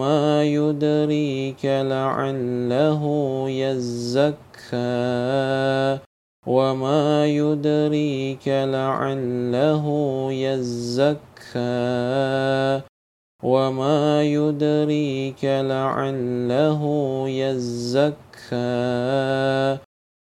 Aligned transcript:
وما 0.00 0.44
يدريك 0.44 1.64
لعله 1.64 3.02
يزكى 3.50 4.78
وما 6.46 7.26
يدريك 7.26 8.48
لعله 8.48 9.84
يزكى 10.32 11.60
وما 13.44 14.24
يدريك 14.24 15.44
لعله 15.44 16.82
يزكى 17.28 18.56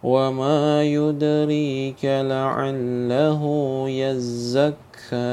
وما 0.03 0.83
يدريك 0.83 2.05
لعله 2.05 3.41
يزكى 3.89 5.23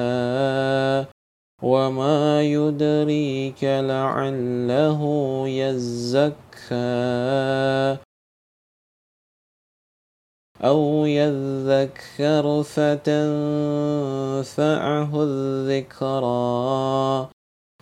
وما 1.63 2.43
يدريك 2.43 3.65
لعله 3.65 5.01
يزكى 5.49 6.81
أو 10.65 11.07
يذكر 11.07 12.63
فتنفعه 12.63 13.23
الذكرى 15.23 16.61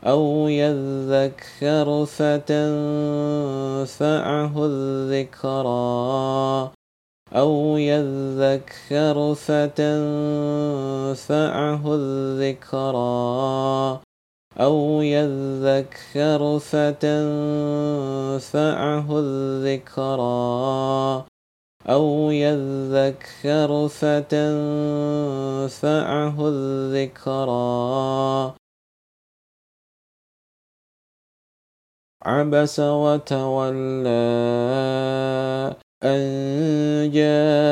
أو 0.06 0.48
يذكر 0.48 2.04
فتنفعه 2.06 2.52
الذكرى 4.66 5.98
أو 7.32 7.76
يذكر 7.76 9.34
فتنفعه 9.34 9.84
الذكرى 11.94 14.00
أو 14.60 15.02
يذكر 15.02 16.58
فتنفعه 16.58 17.18
الذكرى 19.18 21.24
أو 21.88 22.30
يذكر 22.30 23.88
فتنفعه 23.88 24.48
الذكرى. 26.48 28.54
عبس 32.22 32.80
وتولى 32.80 34.08
أن 36.04 37.10
جاءه 37.10 37.62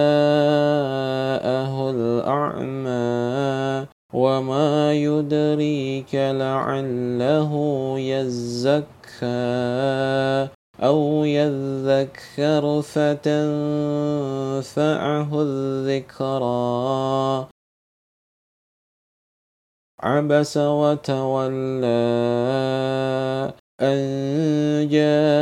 الأعمى 1.91 3.87
وما 4.15 4.93
يدريك 4.93 6.15
لعله 6.15 7.53
يزكى 7.99 8.87
أو 10.83 11.25
يذكر 11.25 12.83
فتنفعه 12.83 13.29
الذكرى. 15.43 17.49
عبس 20.01 20.57
وتولى 20.57 21.87
أن 23.81 24.89
جاءه 24.89 25.41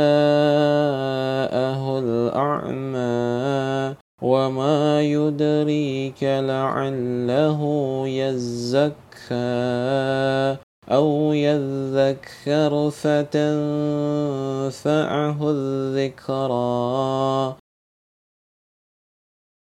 الأعمى 1.99 3.95
وما 4.21 5.01
يدريك 5.01 6.23
لعله 6.23 7.61
يزكى 8.07 8.95
أو 10.91 11.33
يذكر 11.33 12.89
فتنفعه 12.89 13.37
الذكرى. 15.51 17.55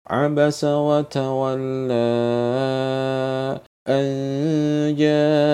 عبس 0.06 0.64
وتولى 0.64 1.96
أن 3.88 4.94
جاءه 4.98 5.46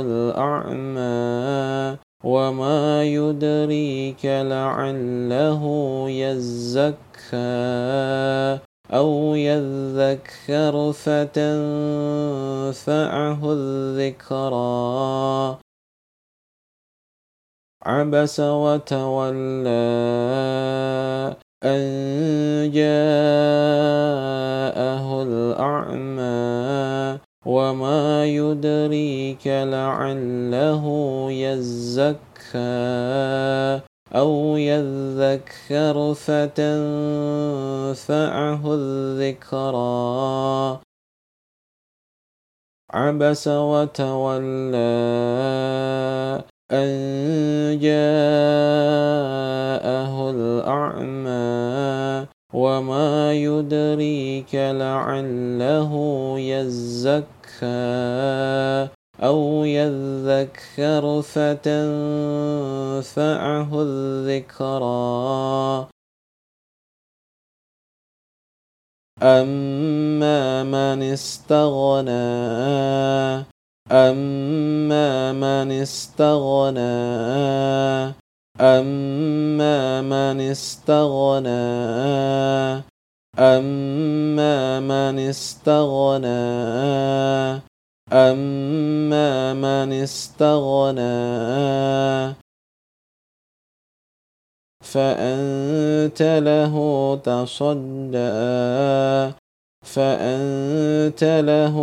الأعمى 0.00 1.98
وما 2.24 3.04
يدريك 3.04 4.24
لعله 4.24 5.62
يزكى 6.10 7.40
أو 8.92 9.34
يذكر 9.34 10.92
فتنفعه 10.92 11.40
الذكرى. 13.52 14.60
عبس 17.82 18.40
وتولى 18.40 19.70
أن 21.64 22.70
جاءه 22.72 23.22
الأعمى 25.22 27.18
وما 27.46 28.26
يدريك 28.26 29.46
لعله 29.46 30.84
يزكى 31.30 32.20
أو 34.14 34.56
يذكر 34.56 36.14
فتنفعه 36.14 36.60
الذكرى. 38.74 40.80
عبس 42.92 43.48
وتولى 43.48 44.80
أن 46.72 47.78
جاءه 47.82 48.30
الأعمى 50.30 52.26
وما 52.54 53.34
يدريك 53.34 54.54
لعله 54.54 55.92
يزكى 56.38 57.68
أو 59.22 59.64
يذكر 59.64 61.22
فتنفعه 61.22 61.70
الذكرى. 63.82 64.90
أما 69.22 70.62
من 70.62 71.02
استغنى 71.02 72.10
أما 73.90 75.32
من 75.32 75.72
استغنى 75.72 76.80
أما 78.60 80.02
من 80.02 80.40
استغنى 80.40 81.50
أما 83.38 84.80
من 84.80 85.18
استغنى 85.18 86.40
أما 88.12 89.54
من 89.54 89.92
استغنى 89.92 91.10
فأنت 94.84 96.22
له 96.22 96.74
تصدى 97.24 98.20
فأنت 99.94 101.24
له 101.24 101.76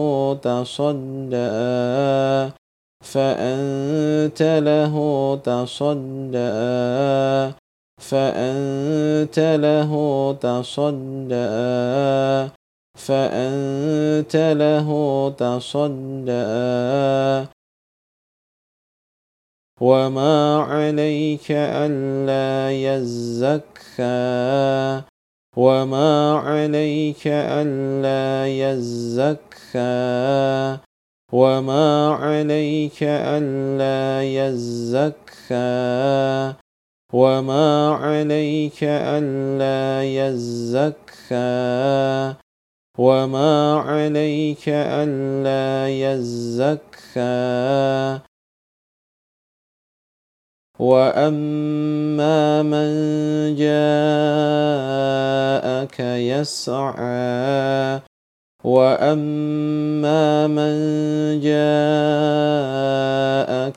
تصدى. 0.43 1.47
فأنت 3.01 4.41
له 4.41 4.95
تصدى. 5.35 6.47
فأنت 7.99 9.39
له 9.39 9.91
تصدى. 10.41 11.47
فأنت 12.95 14.35
له 14.35 14.89
تصدى. 15.29 16.37
وما 19.81 20.57
عليك 20.57 21.51
ألا 21.51 22.71
يزكى. 22.71 24.07
وما 25.57 26.37
عليك 26.37 27.23
ألا 27.25 28.45
يزكى 28.45 29.77
وما 31.33 32.13
عليك 32.13 32.99
ألا 33.01 34.21
يزكى 34.21 35.57
وما 37.13 37.89
عليك 37.95 38.83
ألا 38.83 40.03
يزكى 40.03 41.37
وما 42.97 43.79
عليك 43.79 44.69
ألا 44.69 45.89
يزكى 45.89 47.27
واما 50.79 52.63
من 52.63 52.89
جاءك 53.55 53.99
يسعى 55.99 57.99
واما 58.63 60.47
من 60.47 60.73
جاءك 61.41 61.57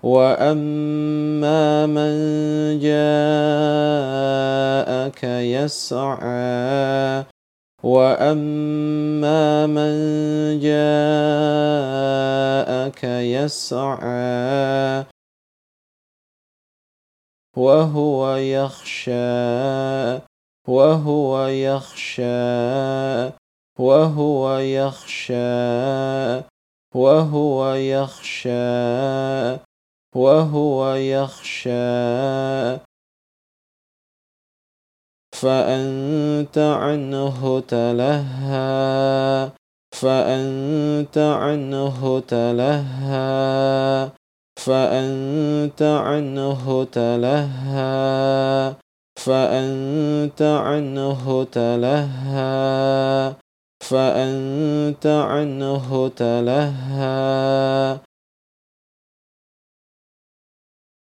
واما 0.04 1.86
من 1.86 2.14
جاءك 2.80 3.24
يسعى 5.24 7.24
واما 7.84 9.68
من 9.68 9.94
جاءك 10.60 11.44
يسعى 13.04 15.06
وهو 17.58 18.36
يخشى 18.36 20.22
وهو 20.68 21.48
يخشى 21.48 22.22
وهو 23.80 24.58
يخشى 24.58 26.42
وهو 26.96 27.74
يخشى 27.74 29.71
وهو 30.16 30.94
يخشى 30.94 31.72
فأنت 35.32 36.58
عنه 36.58 37.60
تلهى 37.60 39.50
فأنت 39.92 41.18
عنه 41.18 42.20
تلهى 42.20 44.10
فأنت 44.58 45.82
عنه 45.82 46.84
تلهى 46.84 48.76
فأنت 49.18 50.42
عنه 50.42 51.44
تلهى 51.44 53.34
فأنت 53.82 55.08
عنه 55.08 56.08
تلهى. 56.08 58.00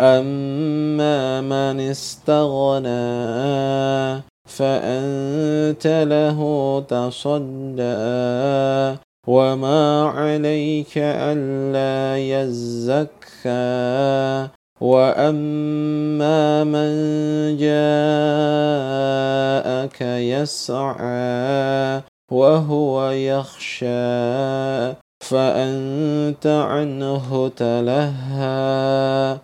أما 0.00 1.40
من 1.40 1.80
استغنى 1.80 2.86
فأنت 4.48 5.86
له 5.86 6.40
تصدى 6.88 7.96
وما 9.26 10.08
عليك 10.08 10.98
ألا 10.98 12.18
يزكى 12.18 13.06
وأما 14.80 16.64
من 16.64 16.90
جاءك 17.56 17.76
يسعى 20.00 22.02
وهو 22.32 23.10
يخشى 23.10 24.94
فأنت 25.20 26.46
عنه 26.46 27.48
تلهى 27.56 29.38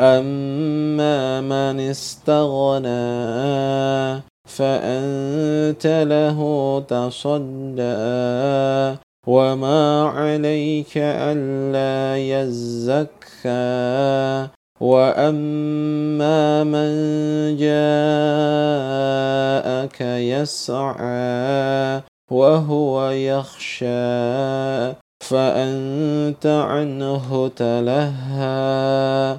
أما 0.00 1.40
من 1.40 1.80
استغنى 1.80 2.86
فأنت 4.48 5.86
له 5.86 6.38
تصدى 6.88 7.96
وما 9.26 10.08
عليك 10.08 10.92
ألا 10.96 12.16
يزكى 12.16 13.06
وأما 14.80 16.64
من 16.64 16.90
جاءك 17.56 17.76
يسعى 20.00 22.02
وهو 22.30 23.10
يخشى 23.10 24.94
فأنت 25.20 26.46
عنه 26.46 27.48
تلهى 27.48 29.38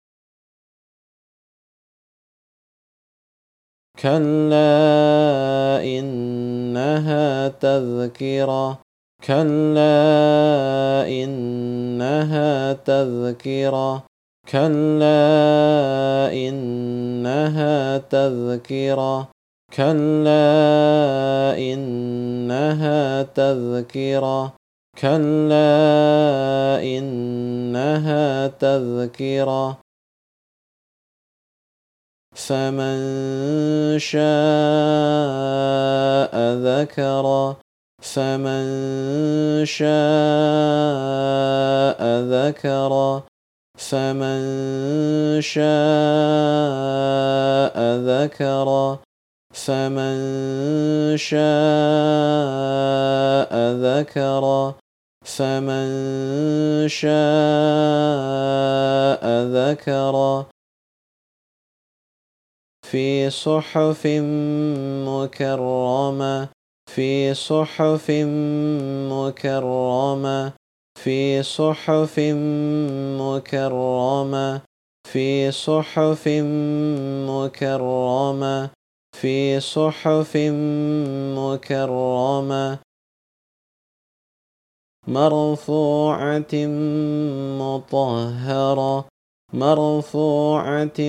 كلا 4.01 5.83
إنها 5.83 7.47
تذكرة. 7.47 8.79
كلا 9.27 10.01
إنها 11.07 12.73
تذكرة. 12.73 14.03
كلا 14.51 15.13
إنها 16.33 17.97
تذكرة. 17.97 19.27
كلا 19.77 20.51
إنها 21.57 23.23
تذكرة. 23.23 24.53
كلا 25.01 25.77
إنها 26.83 28.47
تذكرة. 28.47 29.77
فمن 32.47 33.99
شاء 33.99 34.21
ذكر 36.67 37.55
فمن 38.01 38.65
شاء 39.65 39.91
ذكر 42.35 43.21
فمن 43.77 44.41
شاء 45.41 45.67
ذكر 48.09 48.97
فمن 49.53 50.17
شاء 51.17 51.41
ذكر 53.85 54.73
فمن 55.25 55.87
شاء 56.87 57.21
ذكر 59.57 60.45
في 62.91 63.29
صحف 63.29 64.07
مكرمة 65.07 66.49
في 66.91 67.33
صحف 67.33 68.11
مكرمة 69.11 70.53
في 70.99 71.43
صحف 71.43 72.19
مكرمة 73.21 74.61
في 75.07 75.51
صحف 75.51 76.27
مكرمة 77.31 78.69
في 79.15 79.59
صحف 79.59 80.37
مكرمة. 81.37 82.79
مرفوعة 85.07 86.53
مطهرة 87.61 89.10
مرفوعة 89.53 91.01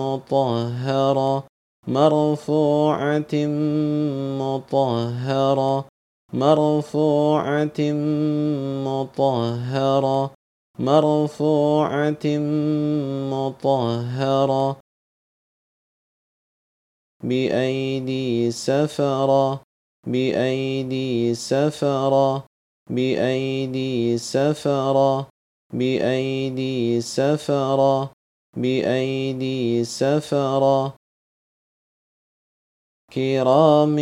مطهرة 0.00 1.46
مرفوعة 1.88 3.34
مطهرة 4.40 5.88
مرفوعة 6.32 7.80
مطهرة 8.84 10.34
مرفوعة 10.78 12.26
مطهرة. 13.32 14.76
بأيدي 17.24 18.50
سفرة 18.50 19.62
بأيدي 20.06 21.34
سفرة 21.34 22.44
بأيدي 22.90 24.18
سفرة. 24.18 25.33
بأيدي 25.74 27.00
سفرة 27.00 28.10
بأيدي 28.56 29.84
سفرة. 29.84 30.94
كرام 33.14 33.96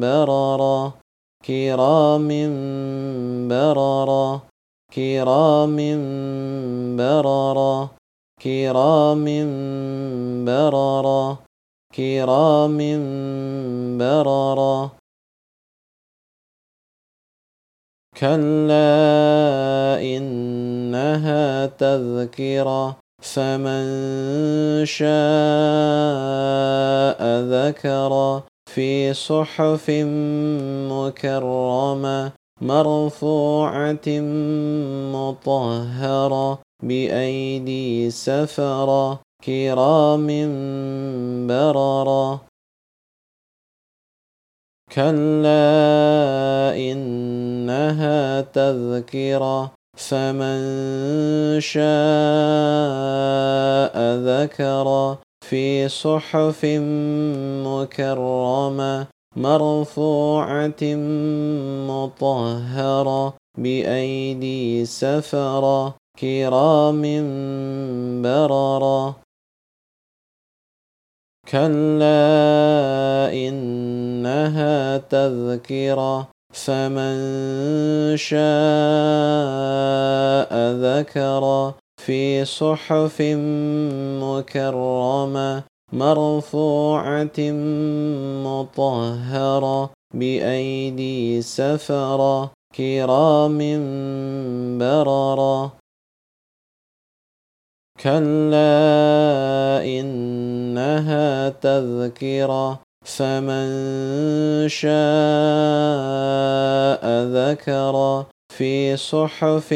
بررة 0.00 0.98
كرام 1.46 2.28
بررة. 3.48 4.42
كرام 4.94 5.76
بررة 6.96 7.90
كرام 8.42 9.24
بررة. 10.44 11.38
كرام 11.94 12.78
بررة. 13.98 14.97
كلا 18.20 20.00
إنها 20.02 21.66
تذكرة 21.66 22.96
فمن 23.22 23.84
شاء 24.86 25.08
ذكر 27.42 28.42
في 28.74 29.14
صحف 29.14 29.90
مكرمة 30.90 32.32
مرفوعة 32.62 34.08
مطهرة 35.14 36.58
بأيدي 36.82 38.10
سفرة 38.10 39.20
كرام 39.44 40.26
بررة 41.46 42.47
كلا 44.92 46.76
إنها 46.76 48.40
تذكرة 48.40 49.70
فمن 49.96 50.60
شاء 51.60 51.88
ذكر 54.16 55.16
في 55.40 55.88
صحف 55.88 56.64
مكرمة 57.66 59.06
مرفوعة 59.36 60.82
مطهرة 61.88 63.34
بأيدي 63.58 64.84
سفرة 64.84 65.94
كرام 66.18 67.02
بررة 68.22 69.16
كلا 71.50 73.32
إنها 73.32 74.98
تذكرة 74.98 76.28
فمن 76.52 77.16
شاء 78.16 78.38
ذكر 80.72 81.74
في 82.04 82.44
صحف 82.44 83.22
مكرمة 84.22 85.62
مرفوعة 85.92 87.40
مطهرة 88.44 89.90
بأيدي 90.14 91.42
سفرة 91.42 92.50
كرام 92.76 93.58
بررة 94.78 95.72
كلا 98.00 99.82
إنها 99.84 101.48
تذكرة 101.48 102.80
فمن 103.04 103.68
شاء 104.68 104.88
ذكر 107.24 108.24
في 108.52 108.96
صحف 108.96 109.72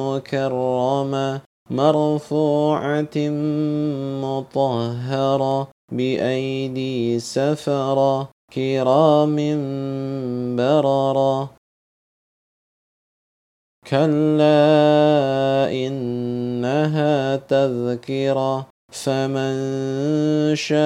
مكرمة 0.00 1.40
مرفوعة 1.70 3.16
مطهرة 4.24 5.68
بأيدي 5.92 7.18
سفرة 7.18 8.28
كرام 8.54 9.36
بررة. 10.56 11.50
كلا 13.90 15.70
إنها 15.72 17.36
تذكرة 17.36 18.66
فمن 18.92 19.54
شاء 20.56 20.84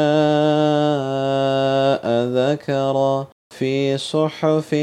ذكر 2.24 3.26
في 3.54 3.98
صحف 3.98 4.74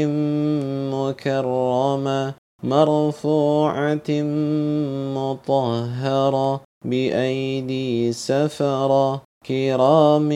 مكرمة 0.92 2.34
مرفوعة 2.62 4.10
مطهرة 5.16 6.60
بأيدي 6.84 8.12
سفرة 8.12 9.22
كرام 9.46 10.28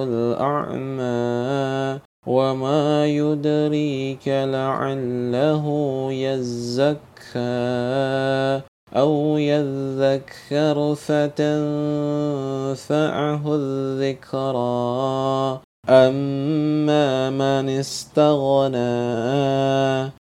الأعمى 0.04 2.00
وما 2.26 3.06
يدريك 3.06 4.28
لعله 4.28 5.66
يزكى 6.12 7.42
أو 8.96 9.38
يذكر 9.38 10.94
فتنفعه 10.94 11.42
الذكرى. 13.54 14.92
أما 15.88 17.30
من 17.30 17.68
استغنى 17.68 18.82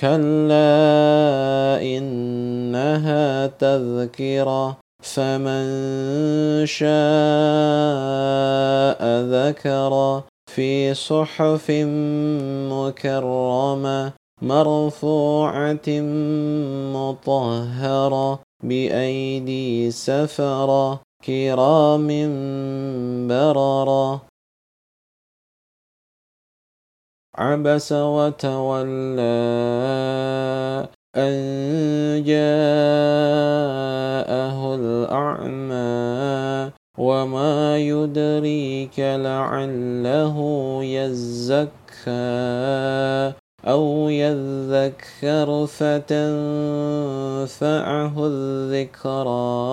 كلا 0.00 1.78
انها 1.82 3.46
تذكره 3.46 4.76
فمن 5.02 5.66
شاء 6.66 6.94
ذكر 9.20 10.22
في 10.46 10.94
صحف 10.94 11.70
مكرمه 12.70 14.12
مرفوعة 14.42 15.88
مطهرة 16.94 18.38
بأيدي 18.62 19.90
سفرة 19.90 21.00
كرام 21.24 22.08
بررة 23.28 24.22
عبس 27.34 27.92
وتولى 27.92 29.22
أن 31.16 31.34
جاءه 32.26 32.44
الأعمى 34.74 36.70
وما 36.98 37.78
يدريك 37.78 38.98
لعله 38.98 40.36
يزكى 40.84 42.12
أو 43.66 44.08
يذكر 44.08 45.66
فتنفعه 45.66 46.14
الذكرى. 48.26 49.64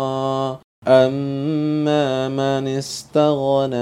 أما 0.88 2.30
من 2.30 2.68
استغنى 2.68 3.82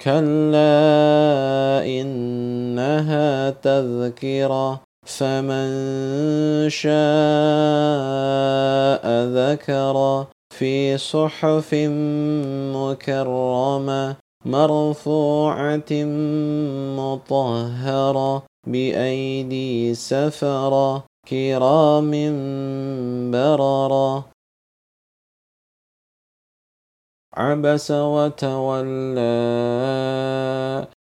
كلا 0.00 1.84
إنها 1.86 3.50
تذكرة 3.50 4.80
فمن 5.06 5.68
شاء 6.70 6.98
ذكر 9.24 10.26
في 10.54 10.98
صحف 10.98 11.74
مكرمة 12.74 14.16
مرفوعة 14.44 15.92
مطهرة 16.98 18.42
بأيدي 18.66 19.94
سفرة 19.94 21.04
كرام 21.28 22.10
بررة 23.30 24.24
عبس 27.38 27.90
وتولى 27.90 29.20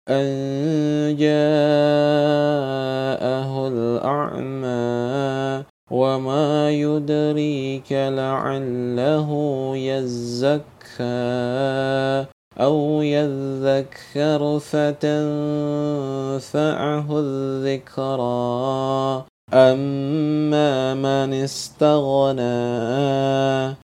أن 0.08 0.26
جاءه 1.16 1.42
الأعمى 3.68 5.64
وما 5.90 6.70
يدريك 6.70 7.92
لعله 7.92 9.28
يزكى 9.76 11.02
أو 12.60 13.02
يذكر 13.02 14.58
فتنفعه 14.58 15.06
الذكرى 17.18 18.44
أما 19.54 20.94
من 20.94 21.34
استغنى 21.34 22.42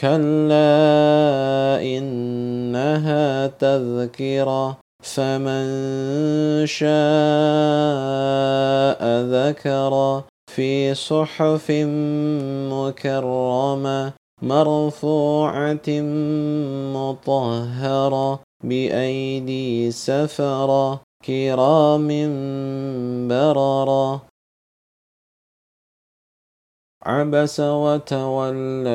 كلا 0.00 1.82
إنها 1.82 3.46
تذكرة 3.46 4.78
فمن 5.02 5.66
شاء 6.66 6.90
ذكر 9.36 10.22
في 10.54 10.94
صحف 10.94 11.70
مكرمة 12.72 14.12
مرفوعة 14.42 15.88
مطهرة 16.96 18.40
بأيدي 18.64 19.90
سفرة 19.90 21.00
كرام 21.26 22.08
بررة 23.28 24.29
عبس 27.06 27.60
وتولى 27.60 28.90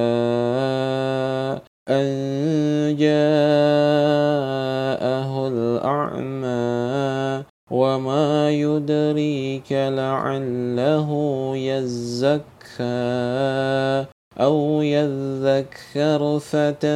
أن 1.90 2.06
جاءه 2.98 3.48
الأعمى 5.48 7.44
وما 7.72 8.52
يدريك 8.52 9.72
لعله 9.72 11.10
يزكى 11.56 12.86
أو 14.40 14.82
يذكر 14.82 16.40
فتنفعه 16.40 16.88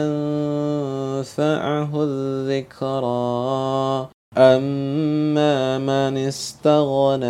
الذكرى. 2.04 3.40
أما 4.38 5.78
من 5.78 6.18
استغنى 6.18 7.30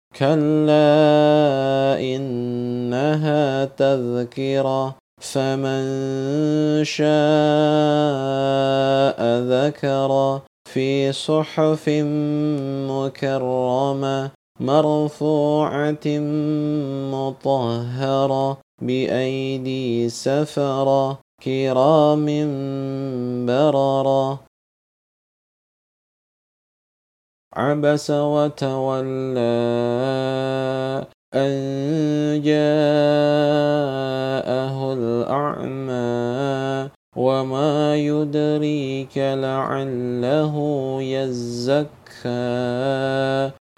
كلا 0.15 1.99
إنها 1.99 3.65
تذكرة 3.65 4.95
فمن 5.21 5.83
شاء 6.83 7.11
ذكر 9.53 10.41
في 10.65 11.11
صحف 11.11 11.89
مكرمة 12.89 14.31
مرفوعة 14.59 16.07
مطهرة 17.13 18.57
بأيدي 18.81 20.09
سفرة 20.09 21.19
كرام 21.43 22.25
بررة 23.45 24.39
عبس 27.61 28.11
وتولى 28.11 29.41
أن 31.33 31.51
جاءه 32.41 32.77
الأعمى 34.93 36.89
وما 37.17 37.95
يدريك 37.95 39.17
لعله 39.17 40.55
يزكى 41.01 42.31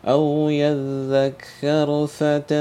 أو 0.07 0.49
يذكر 0.49 2.07
فتنفعه 2.07 2.55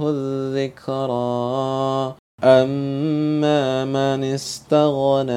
الذكرى. 0.00 1.16
أما 2.44 3.84
من 3.84 4.24
استغنى 4.24 5.36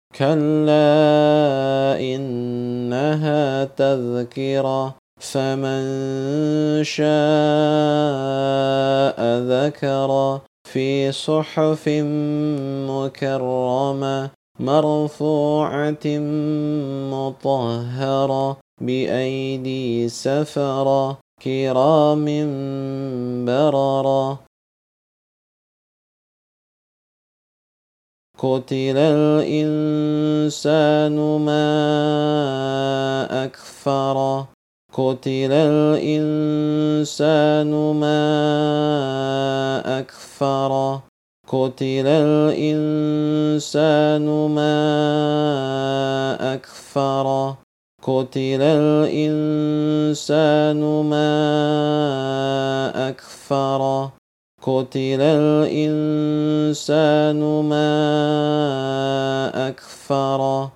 كلا 0.15 1.99
انها 1.99 3.65
تذكره 3.65 4.95
فمن 5.19 5.83
شاء 6.83 7.11
ذكر 9.39 10.39
في 10.63 11.11
صحف 11.11 11.89
مكرمه 12.89 14.29
مرفوعة 14.59 16.07
مطهرة 17.13 18.57
بأيدي 18.81 20.09
سفرة 20.09 21.17
كرام 21.43 22.25
بررة 23.45 24.39
قتل 28.41 28.97
الإنسان 28.97 31.15
ما 31.45 33.45
أكفر. 33.45 34.45
قتل 34.93 35.51
الإنسان 35.51 37.71
ما 37.95 38.21
أكفر. 39.99 40.99
قتل 41.47 42.07
الإنسان 42.07 44.25
ما 44.49 44.77
أكفر. 46.53 47.55
قتل 48.03 48.61
الإنسان 48.61 50.81
ما 51.09 51.29
أكفر. 53.09 54.09
قتل 54.61 55.21
الإنسان 55.41 56.49
ما 57.69 57.91
أكفر 59.67 60.69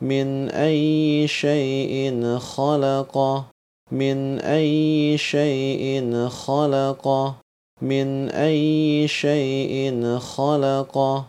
من 0.00 0.48
أي 0.50 1.28
شيء 1.28 2.38
خلقه 2.38 3.44
من 3.92 4.38
أي 4.40 5.18
شيء 5.18 6.28
خلقه 6.28 7.34
من 7.82 8.28
أي 8.30 9.08
شيء 9.08 10.18
خلقه 10.18 11.24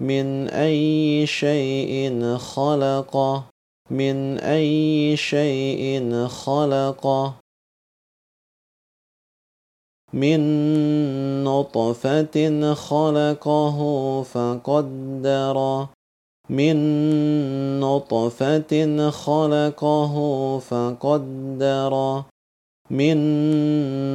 من 0.00 0.48
أي 0.48 1.26
شيء 1.26 2.36
خلقه 2.36 3.44
من 3.90 4.38
أي 4.38 5.16
شيء 5.16 6.26
خلقه 6.26 7.34
من 10.14 10.40
نطفة 11.44 12.74
خلقه 12.74 13.78
فقدره 14.22 15.88
من 16.50 16.76
نطفة 17.80 19.10
خلقه 19.10 20.14
فقدره 20.58 22.26
من 22.90 23.18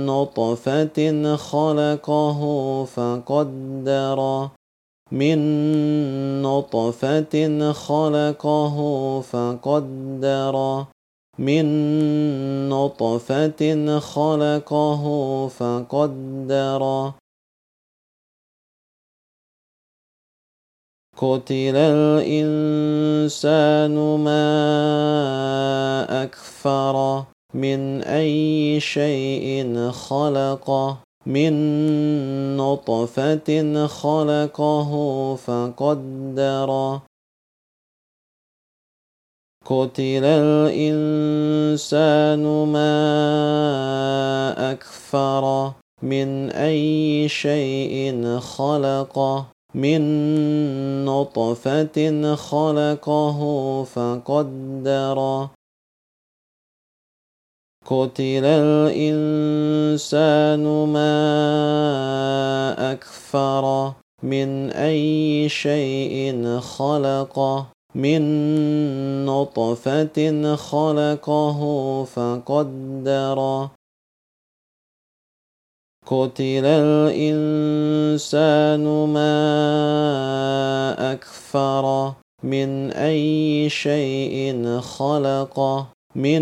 نطفة 0.05 1.35
خلقه 1.35 2.39
فقدره 2.85 4.51
من 5.11 5.39
نطفة 6.41 7.71
خلقه 7.71 8.77
فقدره 9.21 10.87
من 11.39 11.65
نطفة 12.69 13.99
خلقه 13.99 15.03
فقدره 15.47 17.15
قتل 21.17 21.75
الإنسان 22.19 23.95
ما 24.23 24.45
أكفره 26.23 27.27
من 27.53 28.01
أي 28.03 28.79
شيء 28.79 29.89
خلقه 29.91 30.97
من 31.25 31.53
نطفة 32.57 33.87
خلقه 33.87 34.91
فقدره 35.35 37.08
قتل 39.69 40.25
الإنسان 40.25 41.93
ما 42.73 42.95
أكفره 44.71 45.75
من 46.01 46.49
أي 46.49 47.29
شيء 47.29 48.37
خلقه 48.39 49.45
من 49.75 50.01
نطفة 51.05 52.35
خلقه 52.35 53.39
فقدره 53.83 55.51
قتل 57.85 58.45
الإنسان 58.89 60.63
ما 60.93 61.15
أكفره 62.91 63.95
من 64.23 64.71
أي 64.71 65.49
شيء 65.49 66.59
خلقه 66.59 67.78
من 67.95 68.21
نطفة 69.25 70.55
خلقه 70.55 71.59
فقدره 72.03 73.71
قتل 76.05 76.65
الإنسان 77.09 78.83
ما 79.13 79.33
أكفره 81.13 82.15
من 82.43 82.91
أي 82.91 83.69
شيء 83.69 84.79
خلقه. 84.79 85.87
من 86.15 86.41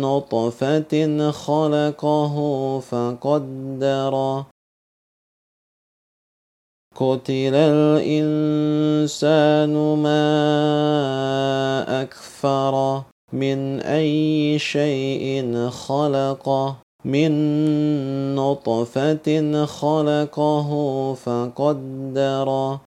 نطفة 0.00 1.30
خلقه 1.30 2.34
فقدره 2.80 4.46
قتل 6.94 7.54
الإنسان 7.74 8.84
ما 10.02 10.24
أكفره 12.02 13.06
من 13.32 13.80
أي 13.80 14.58
شيء 14.58 15.68
خلقه 15.68 16.76
من 17.04 17.32
نطفة 18.34 19.64
خلقه 19.64 20.70
فقدره 21.14 22.80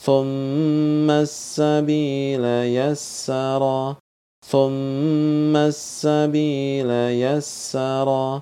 ثم 0.00 1.10
السبيل 1.10 2.44
يسر 2.78 3.94
ثم 4.46 5.56
السبيل 5.56 6.90
يسر. 6.90 8.40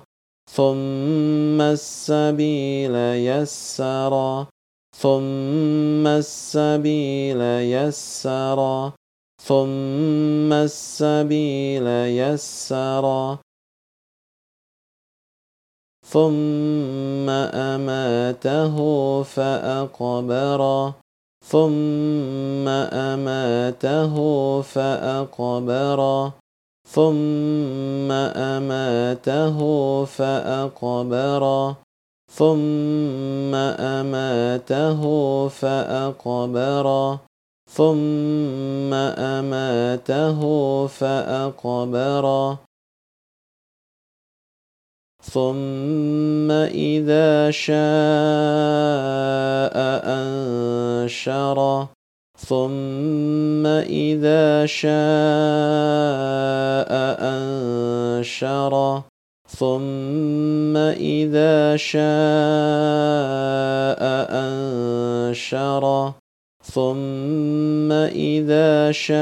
ثم 0.51 1.61
السبيل 1.61 2.95
يسر 2.95 4.45
ثم 4.97 6.07
السبيل 6.07 7.41
يسر 7.41 8.91
ثم 9.43 10.53
السبيل 10.53 11.87
يسر 11.87 13.37
ثم 16.05 17.29
أماته 17.71 18.75
فأقبره 19.23 20.95
ثم 21.45 22.67
أماته 22.67 24.15
فأقبره 24.61 26.40
ثم 26.91 28.11
أماته 28.11 29.57
فأقبره 30.05 31.77
ثم 32.31 33.55
أماته 33.55 35.01
فأقبره 35.47 37.19
ثم 37.69 38.93
أماته 39.37 40.39
فأقبره 40.87 42.59
ثم 45.23 46.51
إذا 46.51 47.51
شاء 47.51 47.75
أنشره 50.19 52.00
ثم 52.47 53.65
إذا 53.65 54.65
شاء 54.65 54.91
أنشره 57.21 59.05
ثم 59.47 60.77
إذا 60.77 61.77
شاء 61.77 62.01
أنشره 64.41 66.15
ثم 66.63 67.91
إذا 67.91 68.91
شاء 68.91 69.17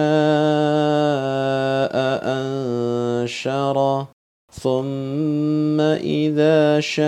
أنشره 2.39 4.07
ثم 4.51 5.79
إذا 5.81 6.79
شاء 6.79 7.05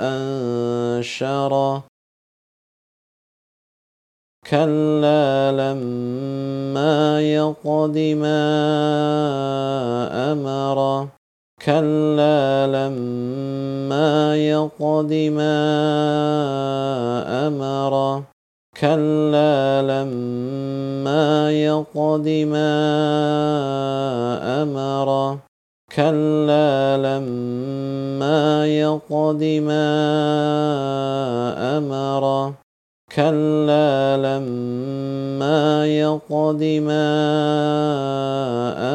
أنشره 0.00 1.93
كلا 4.50 5.52
لما 5.52 7.20
يقض 7.20 7.98
ما 7.98 8.42
أمر. 10.32 11.08
كلا 11.64 12.66
لما 12.66 14.36
يقض 14.36 15.12
ما 15.12 15.56
أمر. 17.46 18.22
كلا 18.80 19.82
لما 19.82 21.50
يقض 21.50 22.28
ما 22.28 22.70
أمر. 24.62 25.38
كلا 25.96 26.96
لما 26.96 28.66
يقض 28.66 29.42
ما 29.42 29.86
أمر. 31.78 32.54
كلا 33.16 34.16
لما 34.16 35.86
يقض 35.86 36.62
ما 36.62 37.06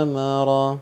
أمر. 0.01 0.77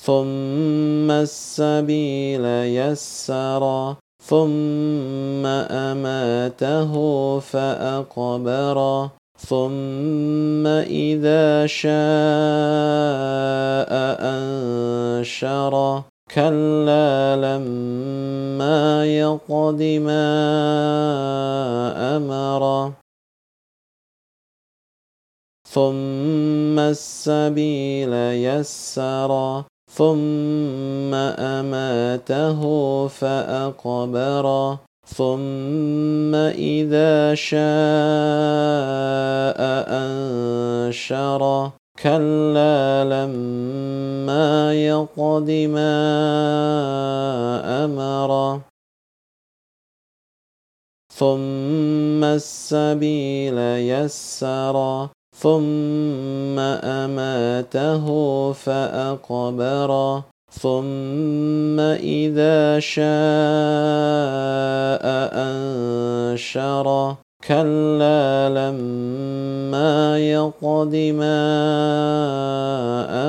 ثم 0.00 1.10
السبيل 1.10 2.44
يسر. 2.44 3.94
ثم 4.22 5.46
أماته 5.46 6.92
فأقبر. 7.40 9.08
ثم 9.38 10.66
إذا 10.66 11.66
شاء 11.66 11.94
أنشر. 14.20 16.02
كلا 16.34 17.36
لما 17.36 19.06
يقض 19.06 19.82
ما 19.82 20.26
أمر. 22.16 22.92
ثم 25.68 26.78
السبيل 26.78 28.12
يسر. 28.12 29.62
ثم 29.90 31.14
أماته 31.14 32.60
فأقبر. 33.08 34.76
ثم 35.06 36.34
إذا 36.34 37.34
شاء 37.34 37.60
أنشر. 39.88 41.70
كلا 42.02 43.04
لما 43.04 44.74
يقض 44.74 45.50
ما 45.50 45.94
أمر. 47.84 48.60
ثم 51.14 52.24
السبيل 52.24 53.58
يسر. 53.58 55.08
ثم 55.36 56.58
أماته 56.58 58.06
فأقبر. 58.52 60.22
ثم 60.50 61.80
إذا 61.80 62.80
شاء 62.80 63.04
أنشر. 65.34 67.14
كلا 67.48 68.48
لما 68.48 70.18
يقض 70.18 70.94
ما 70.94 71.40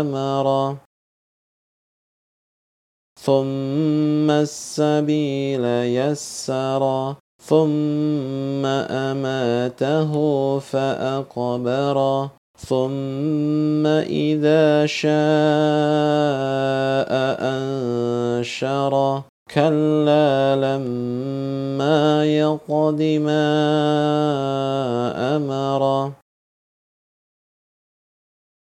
أمر. 0.01 0.78
ثم 3.19 4.30
السبيل 4.32 5.65
يسر. 5.65 7.15
ثم 7.45 8.65
أماته 8.65 10.12
فأقبره 10.60 12.32
ثم 12.58 13.86
إذا 13.86 14.86
شاء 14.86 15.12
أنشره 17.54 19.25
كلا 19.54 19.95
يقض 22.96 23.22
ما 23.24 23.46
أمره 25.36 26.14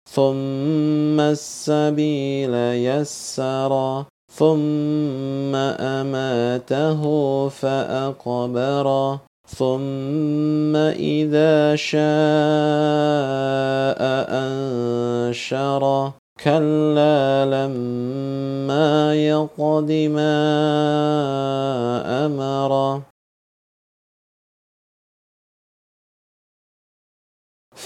ثم 0.09 1.19
السبيل 1.19 2.53
يسره 2.55 4.07
ثم 4.31 5.55
أماته 5.55 7.01
فأقبره 7.49 9.21
ثم 9.47 10.75
إذا 10.75 11.75
شاء 11.75 12.01
أنشره 14.43 16.13
كلا 16.43 17.45
لما 17.45 19.15
يقض 19.15 19.91
ما 19.91 20.35
أمره 22.25 23.14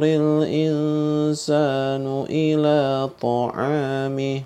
الإنسان 0.05 2.25
إلى 2.31 3.11
طعامه. 3.23 4.43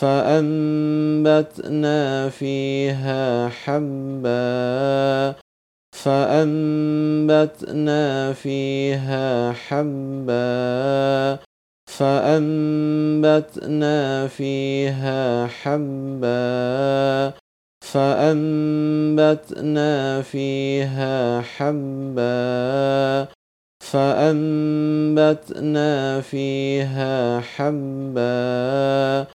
فأنبتنا 0.03 1.95
فيها 2.29 3.49
حبا 3.49 5.35
فأنبتنا 5.95 7.53
فيها 8.33 9.51
حبا 9.51 11.39
فأنبتنا 11.87 13.17
فيها 14.27 15.47
حبا 15.47 17.33
فأنبتنا 17.81 19.51
فيها 20.21 21.41
حبا 21.41 23.27
فأنبتنا 23.93 25.41
فيها 26.21 27.39
حبا. 27.39 29.32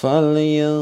فلينظر 0.00 0.76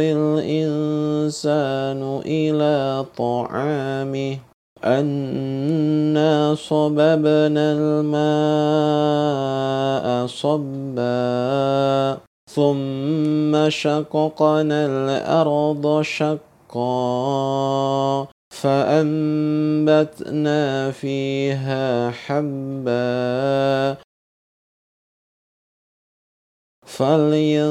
الإنسان 0.00 2.00
إلى 2.26 3.04
طعامه 3.16 4.38
أنا 4.84 6.54
صببنا 6.54 7.72
الماء 7.72 9.06
صبا 10.26 12.18
ثم 12.50 13.70
شققنا 13.70 14.86
الأرض 14.86 16.02
شقا 16.02 16.38
فأنبتنا 18.60 20.90
فيها 20.90 22.10
حبا 22.10 23.96
فلينظر 26.88 27.68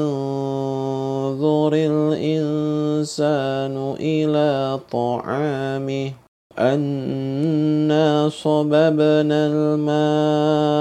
الإنسان 1.74 3.74
إلى 4.00 4.80
طعامه 4.92 6.12
أنا 6.58 8.28
صببنا 8.28 9.46
الماء 9.46 10.80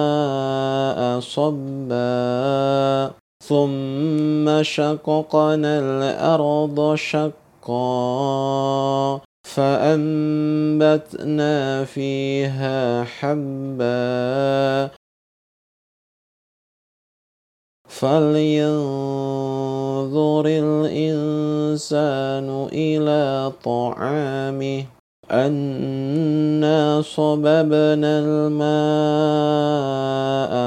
صبا 1.20 3.12
ثم 3.44 4.64
شققنا 4.64 5.80
الأرض 5.80 6.96
شقا 6.96 7.32
فأنبتنا 9.56 11.86
فيها 11.86 13.04
حبا 13.04 14.90
فلينظر 18.00 18.76
الإنسان 20.46 22.48
إلى 22.74 23.52
طعامه. 23.64 24.84
أنا 25.32 27.02
صببنا 27.02 28.20
الماء 28.26 29.74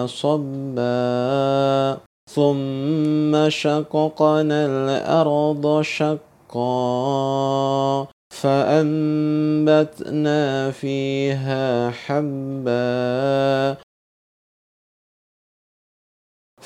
صبا 0.06 1.96
ثم 2.30 3.48
شققنا 3.48 4.66
الأرض 4.66 5.82
شقا 5.82 6.70
فأنبتنا 8.42 10.40
فيها 10.70 11.90
حبا. 11.90 13.76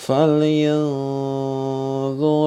فلينظر 0.04 0.84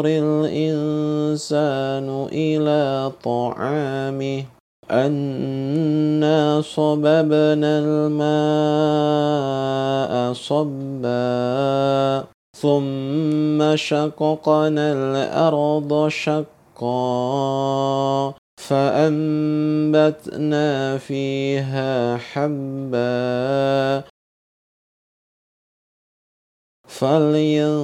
الإنسان 0.06 2.08
إلى 2.32 3.12
طعامه. 3.24 4.44
أنا 4.92 6.62
صببنا 6.62 7.80
الماء 7.84 9.14
صبا 10.34 12.24
ثم 12.62 13.76
شققنا 13.76 14.94
الأرض 14.94 16.08
شقا 16.08 16.48
فأنبتنا 18.68 20.68
فيها 20.98 22.18
حبا. 22.18 23.77
فلينظر 26.98 27.78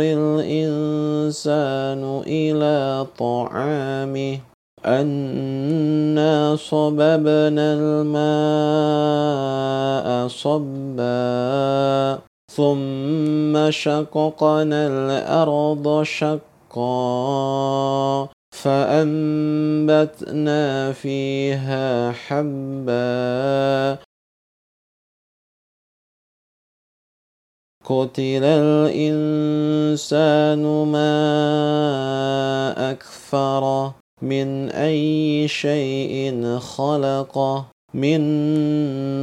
الإنسان 0.00 2.02
إلى 2.26 3.06
طعامه. 3.18 4.38
أنا 4.86 6.56
صببنا 6.56 7.74
الماء 7.78 9.08
صبا 10.28 12.18
ثم 12.52 13.70
شققنا 13.70 14.86
الأرض 14.86 16.02
شقا 16.02 18.28
فأنبتنا 18.62 20.62
فيها 20.92 22.12
حبا. 22.12 23.98
قتل 27.84 28.44
الإنسان 28.92 30.62
ما 30.92 31.12
أكفره 32.90 33.94
من 34.22 34.70
أي 34.70 35.48
شيء 35.48 36.58
خلقه 36.58 37.64
من 37.94 38.20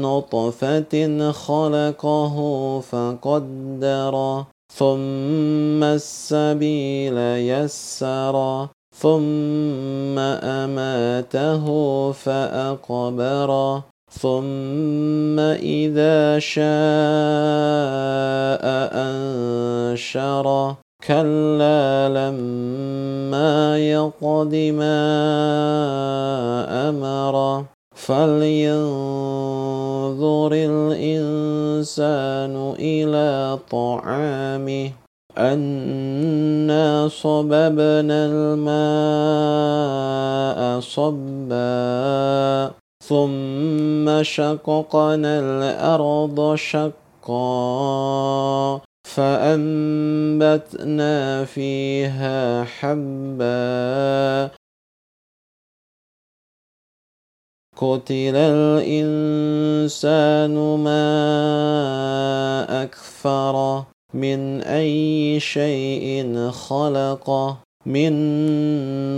نطفة 0.02 1.32
خلقه 1.32 2.36
فقدره 2.80 4.48
ثم 4.74 5.84
السبيل 5.84 7.17
يسره 7.17 8.69
ثم 8.95 10.19
أماته 10.19 11.65
فأقبره 12.12 13.84
ثم 14.19 15.39
إذا 15.39 16.39
شاء 16.39 16.65
أنشره 19.08 20.77
كلا 21.08 22.10
لما 22.10 23.79
يقض 23.79 24.55
ما 24.75 24.99
أمر 26.89 27.65
فلينظر 27.95 28.89
الإنسان 30.53 32.53
إلى 32.80 33.59
طعامه 33.72 34.91
أنا 35.38 37.07
صببنا 37.07 38.26
الماء 38.26 38.80
صبا 40.80 42.72
ثم 43.10 44.24
شققنا 44.24 45.39
الأرض 45.39 46.55
شقا 46.55 46.91
فأنبتنا 49.07 51.16
فيها 51.45 52.64
حبا 52.64 54.51
قتل 57.78 58.36
الإنسان 58.36 60.55
ما 60.84 61.03
أكفره 62.84 63.88
من 64.14 64.62
أي 64.62 65.39
شيء 65.39 66.49
خلقه 66.49 67.57
من 67.86 68.13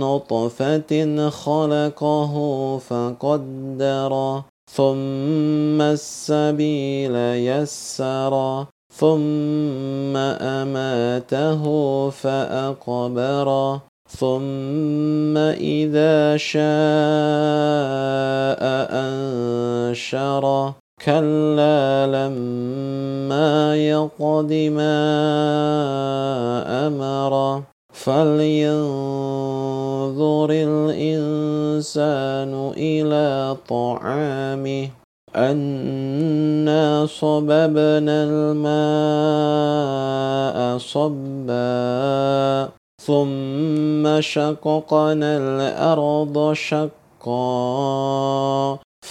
نطفة 0.00 1.30
خلقه 1.30 2.34
فقدره 2.78 4.44
ثم 4.70 5.80
السبيل 5.80 7.16
يسرا 7.16 8.66
ثم 8.94 10.16
أماته 10.16 11.62
فأقبره 12.10 13.82
ثم 14.08 15.36
إذا 15.36 16.36
شاء 16.36 16.62
أنشره. 19.90 20.74
كلا 21.04 22.06
لما 22.06 23.76
يقض 23.76 24.52
ما 24.52 24.96
أمره. 26.86 27.71
فلينظر 27.92 28.78
الإنسان 30.50 32.52
إلى 32.76 33.56
طعامه. 33.68 34.88
أنا 35.36 37.06
صببنا 37.06 38.24
الماء 38.28 39.58
صبا 40.78 42.68
ثم 43.02 44.20
شققنا 44.20 45.36
الأرض 45.36 46.52
شقا 46.52 46.92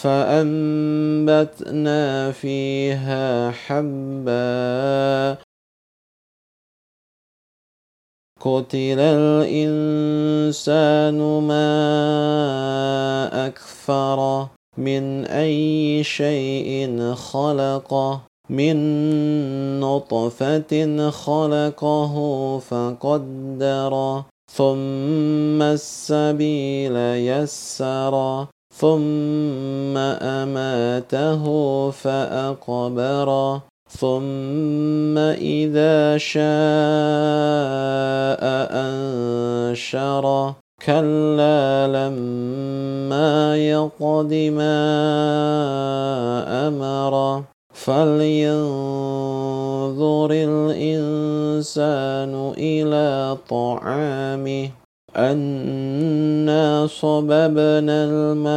فأنبتنا 0.01 2.31
فيها 2.31 3.51
حبا. 3.51 5.37
قتل 8.41 8.99
الإنسان 9.43 11.17
ما 11.47 11.67
أكفره 13.47 14.49
من 14.77 15.25
أي 15.25 16.03
شيء 16.03 17.13
خلقه 17.13 18.21
من 18.49 18.75
نطفة 19.79 21.09
خلقه 21.09 22.15
فقدره 22.59 24.25
ثم 24.51 25.61
السبيل 25.61 26.95
يسره 26.97 28.47
ثم 28.73 29.97
أماته 29.97 31.43
فأقبره 31.91 33.70
ثم 33.91 35.17
إذا 35.17 36.17
شاء 36.17 36.41
أنشره 38.87 40.55
كلا 40.85 41.87
لما 41.87 43.57
يقض 43.57 44.33
ما 44.33 44.77
أمر 46.67 47.43
فلينظر 47.73 48.61
الإنسان 50.31 52.31
إلى 52.57 53.37
طعامه 53.49 54.69
أنا 55.15 56.87
صببنا 56.87 58.05
الماء 58.09 58.49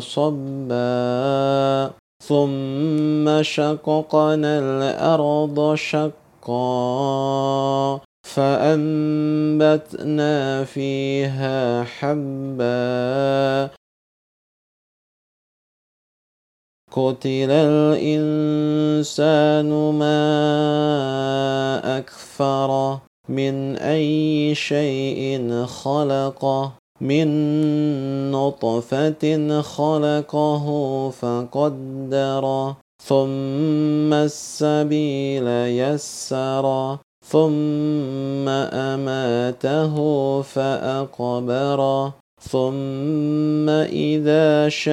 صبا 0.00 2.01
ثم 2.22 3.42
شققنا 3.42 4.58
الأرض 4.58 5.74
شقا 5.74 6.12
فأنبتنا 8.34 10.34
فيها 10.64 11.84
حبا 11.84 13.70
قتل 16.92 17.50
الإنسان 17.50 19.70
ما 19.98 20.18
أكفره 21.98 23.02
من 23.28 23.76
أي 23.76 24.54
شيء 24.54 25.64
خلقه 25.66 26.72
من 27.02 27.28
نطفة 28.30 29.60
خلقه 29.60 30.66
فقدره 31.10 32.76
ثم 33.02 34.12
السبيل 34.12 35.46
يسره 35.48 37.00
ثم 37.26 38.48
أماته 38.48 39.94
فأقبره 40.42 42.14
ثم 42.40 43.68
إذا 43.68 44.68
شاء 44.68 44.92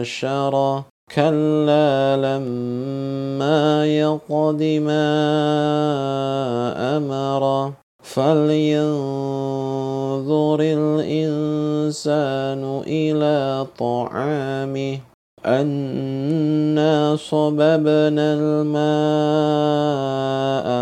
أنشره. 0.00 0.84
كلا 1.14 2.16
لما 2.16 3.86
يقض 3.86 4.62
ما 4.62 5.06
أمره. 6.96 7.79
فلينظر 8.02 8.90
الإنسان 10.60 12.62
إلى 12.86 13.66
طعامه 13.78 14.98
أنا 15.46 17.16
صببنا 17.16 18.34
الماء 18.34 19.28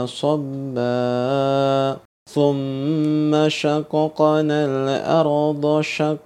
صبا 0.06 1.96
ثم 2.30 3.48
شققنا 3.48 4.64
الأرض 4.64 5.80
شقا 5.80 6.18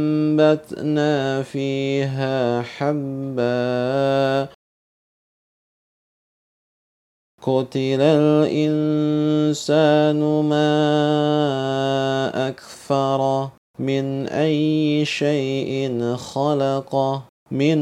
فأنبتنا 0.00 1.42
فيها 1.42 2.62
حبا 2.62 4.48
قتل 7.42 8.00
الإنسان 8.50 10.20
ما 10.44 10.70
أكفره 12.48 13.52
من 13.78 14.28
أي 14.28 15.04
شيء 15.04 16.14
خلقه 16.16 17.22
من 17.50 17.78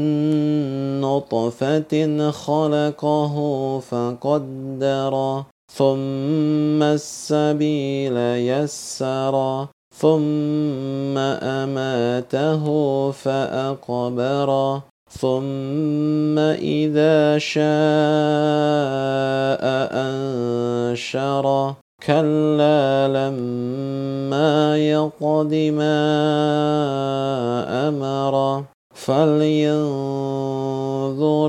نطفة 1.01 2.31
خلقه 2.31 3.35
فقدره 3.79 5.45
ثم 5.73 6.83
السبيل 6.83 8.17
يسره 8.17 9.69
ثم 9.95 11.17
أماته 11.61 12.63
فأقبره 13.11 14.83
ثم 15.09 16.39
إذا 16.39 17.37
شاء 17.37 17.63
أنشره 20.05 21.77
كلا 22.07 23.07
لما 23.07 24.77
يقض 24.77 25.53
ما 25.53 25.99
أمر 27.89 28.63
فلينظر 28.93 29.89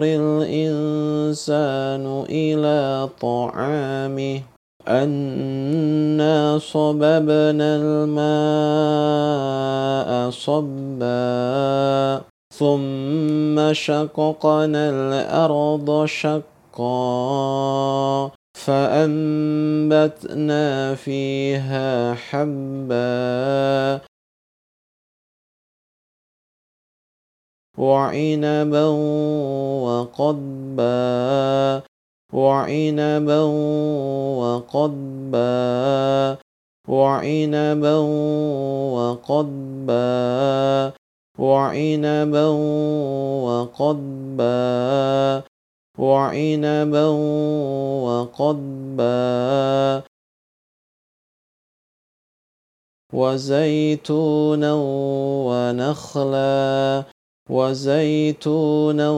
الإنسان 0.03 2.25
إلى 2.31 3.09
طعامه 3.21 4.41
أنا 4.89 6.59
صببنا 6.59 7.77
الماء 7.77 8.21
صبا 10.31 12.21
ثم 12.61 13.73
شققنا 13.73 14.91
الأرض 14.91 16.05
شقا 16.05 16.91
فأنبتنا 18.55 20.15
فيها 20.95 22.15
حبا 22.15 24.01
وعنبا 27.79 28.87
وقضبا 29.85 31.83
وعنبا 32.33 33.41
وقضبا 34.41 36.39
وعنبا 36.89 37.97
وقضبا 38.97 40.93
وعنبا 41.41 42.47
وقضبا 43.47 45.43
وعنبا 45.99 47.07
وقضبا 48.07 50.03
وزيتونا 53.13 54.73
ونخلا 55.49 57.05
وزيتونا 57.51 59.11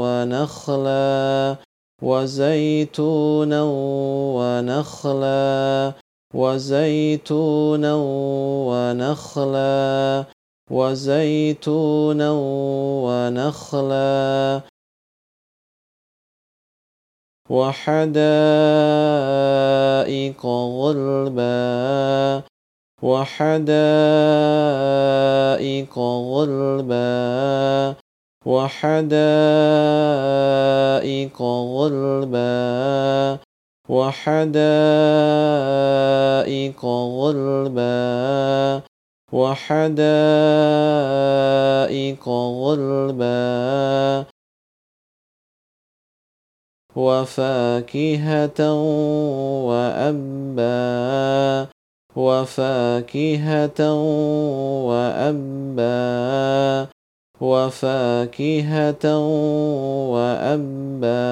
ونخلا 0.00 1.56
وزيتونا 2.02 3.62
ونخلا 4.38 5.92
وزيتونا 6.34 7.94
ونخلا. 8.68 10.35
وزيتونا 10.70 12.30
ونخلا 13.06 14.60
وحدائق 17.50 18.26
غلبا 20.46 22.42
وحدائق 23.02 23.66
غلبا 26.32 27.94
وحدائق 28.46 29.02
غلبا 31.42 33.38
وحدائق 33.88 34.44
غلبا 36.84 38.82
وحدائق 39.32 39.88
غلبا 42.28 44.26
وفاكهة 46.96 48.60
وأبا 49.68 50.76
وفاكهة 52.16 53.80
وأبا 54.88 55.96
وفاكهة 57.40 59.06
وأبا 60.14 61.26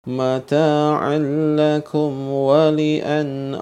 متاعا 0.07 1.17
لكم 1.57 2.29
ولأنعامكم. 2.29 3.53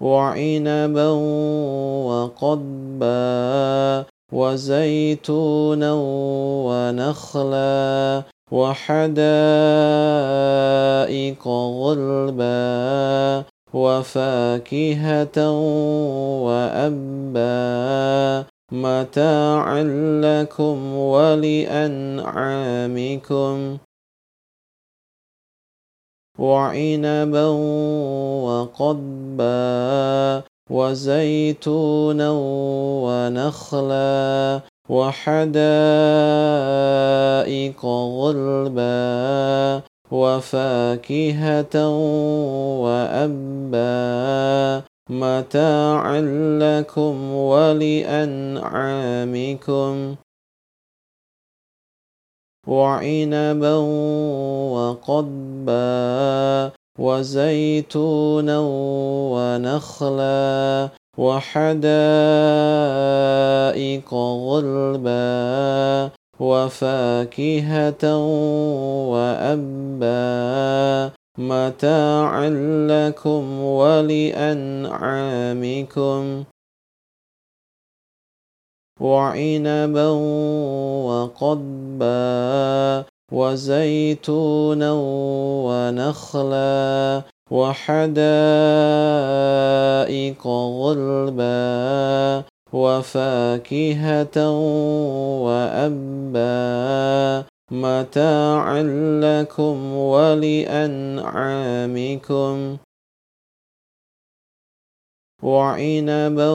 وعنبا 0.00 1.08
وقضبا 2.08 4.06
وزيتونا 4.32 5.92
ونخلا 6.66 8.22
وحدائق 8.52 9.18
غلبا 11.82 13.44
وفاكهة 13.74 15.50
وأبا 16.46 18.44
متاعا 18.72 19.82
لكم 20.22 20.94
ولأنعامكم 20.96 22.18
وعنبا 26.38 27.46
وقضبا 28.46 30.42
وزيتونا 30.70 32.30
ونخلا 33.04 34.60
وحدائق 34.88 35.50
غلبا 37.86 39.82
وفاكهة 40.10 41.88
وأبا 42.80 43.80
متاعا 45.10 46.20
لكم 46.62 47.34
ولأنعامكم 47.34 48.56
وعنبا 52.66 53.76
وقضبا 54.74 56.72
وزيتونا 56.98 58.58
ونخلا 59.34 60.88
وحدائق 61.18 61.74
غلبا 64.14 66.10
وفاكهة 66.40 68.16
وأبا 69.12 70.40
متاعا 71.40 72.48
لكم 72.88 73.60
ولأنعامكم 73.60 74.84
وعنبا 79.00 80.08
وقضبا 81.08 83.04
وزيتونا 83.32 84.92
ونخلا 85.66 87.22
وحدائق 87.50 88.10
غلبا 90.82 92.42
وفاكهة 92.72 94.36
وأبا 95.44 97.44
متاعا 97.70 98.82
لكم 99.22 99.96
ولأنعامكم 99.96 101.16
وعنبا 105.42 106.50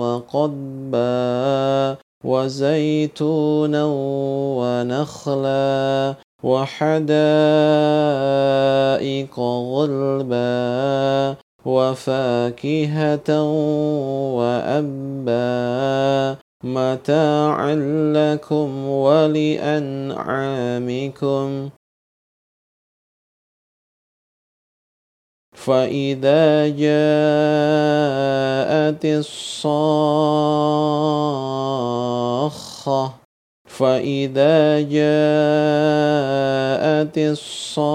وقضبا 0.00 1.96
وزيتونا 2.24 3.84
ونخلا 4.60 6.14
وحدائق 6.42 7.00
غلبا 9.74 11.36
وفاكهة 11.66 13.30
وأبا 14.36 16.36
متاعا 16.64 17.74
لكم 18.14 18.86
ولأنعامكم. 18.86 20.10
فإذا 25.52 26.68
جاءت 26.68 27.84
الصاخة 29.04 30.40
فإذا 33.64 34.80
جاءت 34.80 35.18
الصاخة 37.18 37.90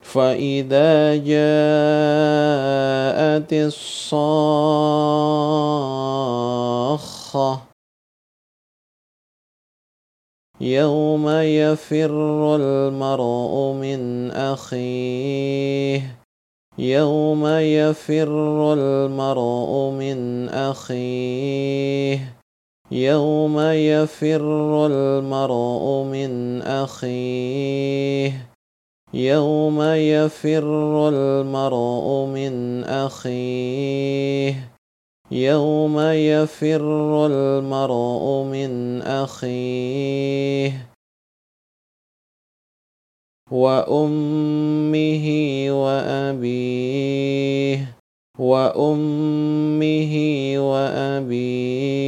فإذا 0.03 1.15
جاءت 1.15 1.53
الصاخة 3.53 4.57
يوم 10.61 11.29
يفر 11.29 12.55
المرء 12.55 13.73
من 13.73 14.31
أخيه. 14.31 16.17
يوم 16.77 17.47
يفر 17.47 18.73
المرء 18.73 19.91
من 19.91 20.49
أخيه. 20.49 22.35
يوم 22.91 23.59
يفر 23.59 24.85
المرء 24.85 26.03
من 26.03 26.61
أخيه. 26.61 28.47
يوم 29.13 29.81
يفر 29.81 31.09
المرء 31.09 32.25
من 32.25 32.83
أخيه. 32.83 34.76
يوم 35.31 35.99
يفر 35.99 37.25
المرء 37.25 38.43
من 38.43 39.01
أخيه 39.01 40.87
وأمه 43.51 45.27
وأبيه 45.71 47.17
وأمه 48.39 50.13
وأبيه 50.57 52.07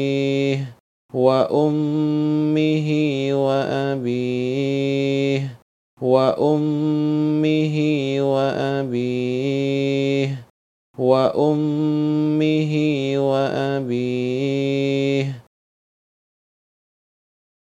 وأمه 1.14 2.90
وأبيه 3.34 4.80
وأمه 6.02 7.78
وأبيه 8.22 9.70
وأمه 11.00 12.74
وأبيه 13.32 15.26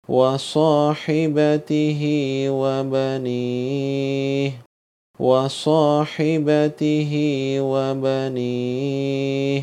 وصاحبته 0.08 2.02
وبنيه 2.50 4.52
وصاحبته 5.20 7.12
وبنيه 7.60 9.62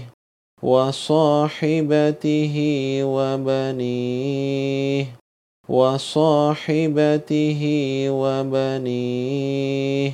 وصاحبته 0.63 2.55
وبنيه 3.03 5.05
وصاحبته 5.69 7.61
وبنيه 8.09 10.11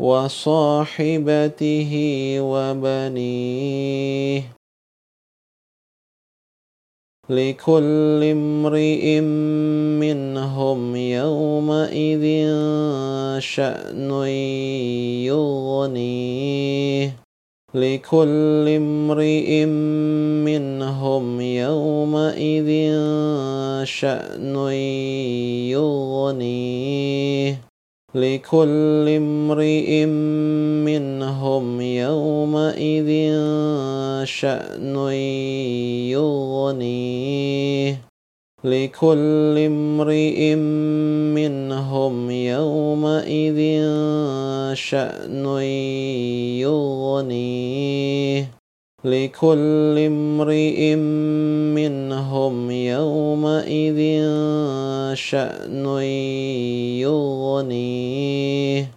وصاحبته 0.00 1.92
وبنيه. 2.40 4.42
لكل 7.30 8.20
امرئ 8.32 9.20
منهم 10.00 10.96
يومئذ 10.96 12.24
شأن 13.38 14.10
يغنيه. 15.26 17.16
لكل 17.74 18.68
امرئ 18.68 19.64
منهم 20.44 21.40
يومئذ 21.40 22.70
شأن 23.84 24.56
يغنيه. 25.76 27.67
لكل 28.14 29.08
امرئ 29.08 30.04
منهم 30.84 31.80
يومئذ 31.80 33.10
شأن 34.24 34.96
يغنيه. 36.08 38.00
لكل 38.64 39.58
امرئ 39.58 40.54
منهم 41.34 42.30
يومئذ 42.30 43.60
شأن 44.74 45.46
يغنيه. 46.64 48.57
لكل 49.04 49.98
امرئ 49.98 50.94
منهم 51.74 52.70
يومئذ 52.70 54.00
شأن 55.14 55.86
يغنيه. 57.06 58.90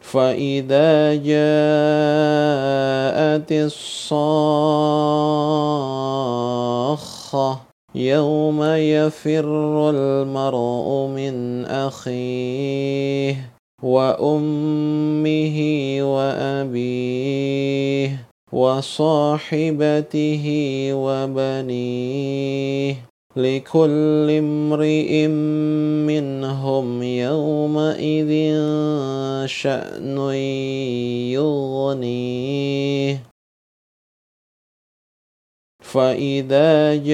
فإذا 0.00 1.14
جاءت 1.14 1.34
الصاخة 3.52 4.54
يوم 7.94 8.62
يفر 8.62 9.90
المرء 9.90 11.06
من 11.06 11.64
أخيه. 11.64 13.53
وأمه 13.84 15.56
وأبيه 16.16 18.10
وصاحبته 18.52 20.44
وبنيه 20.94 22.94
لكل 23.36 24.30
امرئ 24.30 25.26
منهم 26.06 27.02
يومئذ 27.02 28.32
شأن 29.46 30.18
يغنيه. 31.34 33.22
فإذا 35.80 36.96
جاءت 36.96 37.12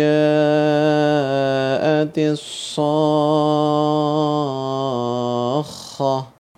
الصاخة 2.18 3.61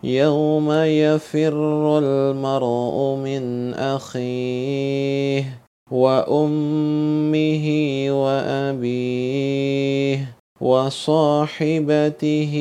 يوم 0.05 0.73
يفر 0.73 1.99
المرء 1.99 3.17
من 3.17 3.75
أخيه 3.75 5.45
وأمه 5.91 7.67
وأبيه 8.11 9.39
وصاحبته 10.61 12.53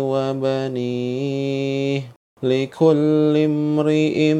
وبنيه 0.00 2.02
لكل 2.42 3.36
امرئ 3.36 4.34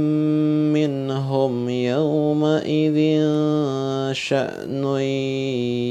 منهم 0.74 1.68
يومئذ 1.68 2.98
شأن 4.12 4.84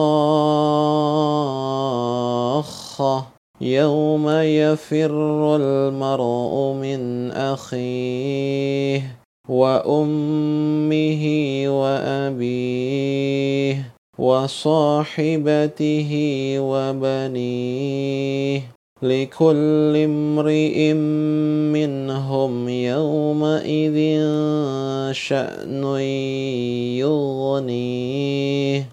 يوم 3.62 4.30
يفر 4.30 5.56
المرء 5.56 6.74
من 6.74 7.32
أخيه 7.32 9.18
وأمه 9.50 11.24
وأبيه 11.68 13.12
وصاحبته 14.18 16.12
وبنيه 16.60 18.00
لكل 19.02 19.95
امرئ 19.95 20.93
منهم 21.74 22.70
يومئذ 22.70 23.97
شأن 25.12 25.84
يغنيه. 27.00 28.89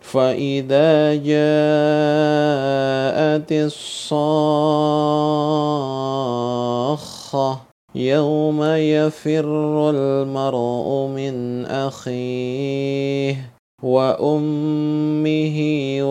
فإذا 0.00 1.14
جاءت 1.14 1.34
الصاخة 3.52 4.74
يوم 7.94 8.64
يفر 8.64 9.90
المرء 9.90 11.06
من 11.06 11.64
أخيه. 11.66 13.53
وأمه 13.84 15.58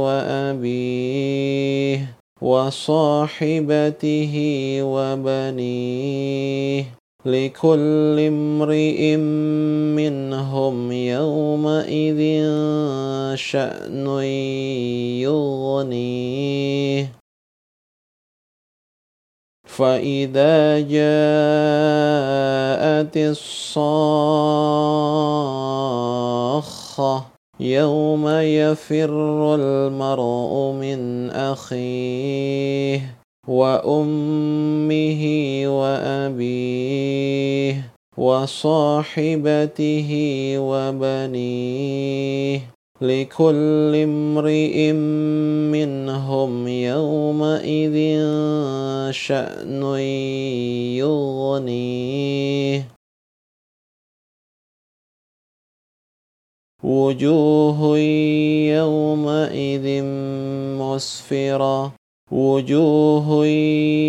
وأبيه 0.06 2.00
وصاحبته 2.42 4.34
وبنيه 4.84 6.86
لكل 7.26 8.20
امرئ 8.20 9.16
منهم 9.96 10.92
يومئذ 10.92 12.22
شأن 13.36 14.08
يغنيه. 15.24 17.12
فإذا 19.66 20.80
جاءت 20.80 20.98
الصاخة 23.18 24.54
يوم 27.64 28.28
يفر 28.28 29.56
المرء 29.56 30.72
من 30.72 31.30
أخيه 31.30 33.16
وأمه 33.48 35.24
وأبيه 35.68 37.14
وصاحبته 38.18 40.10
وبنيه 40.58 41.94
لكل 43.02 43.96
امرئ 43.96 44.92
منهم 45.72 46.68
يومئذ 46.68 47.98
شأن 49.12 49.84
يغنيه 51.00 52.93
وجوه 56.84 57.98
يومئذ 58.68 60.02
مسفرة. 60.80 61.92
وجوه 62.32 63.46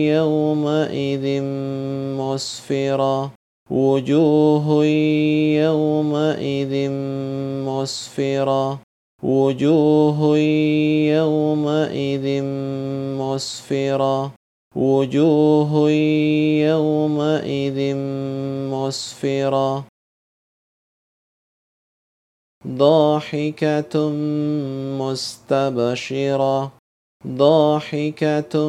يومئذ 0.09 1.43
مسفرة. 2.21 3.33
وجوه 3.71 4.85
يومئذ 5.65 6.89
مسفرة. 7.69 8.81
وجوه 9.23 10.39
يومئذ 11.09 12.43
مسفرة. 13.21 14.33
وجوه 14.77 15.91
يومئذ 16.61 17.95
مسفرة. 18.75 19.94
ضاحكة 22.69 24.11
مستبشرة. 25.01 26.73
ضاحكة 27.27 28.69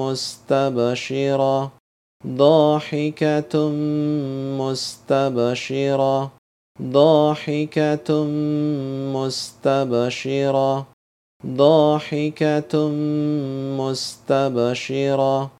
مستبشرة. 0.00 1.72
ضاحكة 2.26 3.68
مستبشرة. 4.60 6.30
ضاحكة 6.82 8.24
مستبشرة. 9.14 10.86
ضاحكة 11.46 12.88
مستبشرة. 13.78 15.50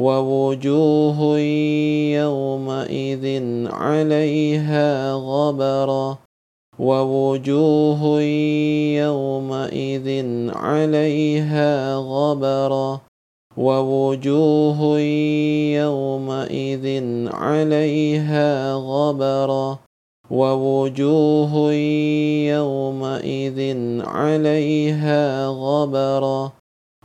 ووجوه 0.00 1.38
يومئذ 2.16 3.42
عليها 3.66 5.12
غبرة. 5.12 6.18
ووجوه 6.78 8.22
يومئذ 8.96 10.24
عليها 10.54 11.96
غبرة. 11.96 13.00
ووجوه 13.56 14.98
يومئذ 15.80 17.02
عليها 17.28 18.74
غبرة. 18.74 19.78
ووجوه 20.30 21.72
يومئذ 22.48 23.76
عليها 24.06 25.46
غبرة. 25.46 26.59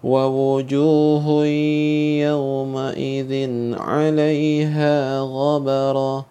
ووجوه 0.06 1.26
يومئذ 2.30 3.32
عليها 3.74 5.20
غبرة 5.20 6.26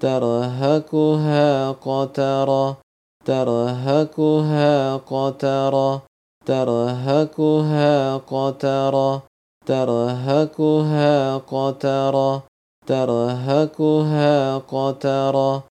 ترهكها 0.00 1.72
قترة 1.72 2.76
ترهكها 3.24 4.96
قترة 4.96 6.02
ترهكها 6.46 8.16
قترة 8.16 9.22
ترهكها 9.66 11.36
قترة 11.36 12.42
ترهكها 12.86 14.58
قترة. 14.58 15.64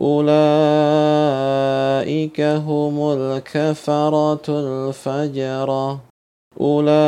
أولئك 0.00 0.30
هم 2.40 3.12
الكفرة 3.12 4.46
الفجرة. 4.48 6.00
أولئك 6.60 7.00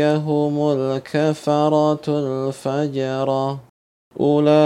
هم 0.00 0.72
الكفرة 0.72 2.00
الفجرة. 2.08 3.58
أولئك 4.20 4.60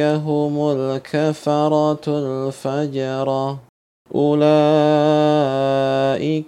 هم 0.00 0.70
الكفرة 0.70 2.04
الفجرة. 2.08 3.58
أولئك 4.14 4.54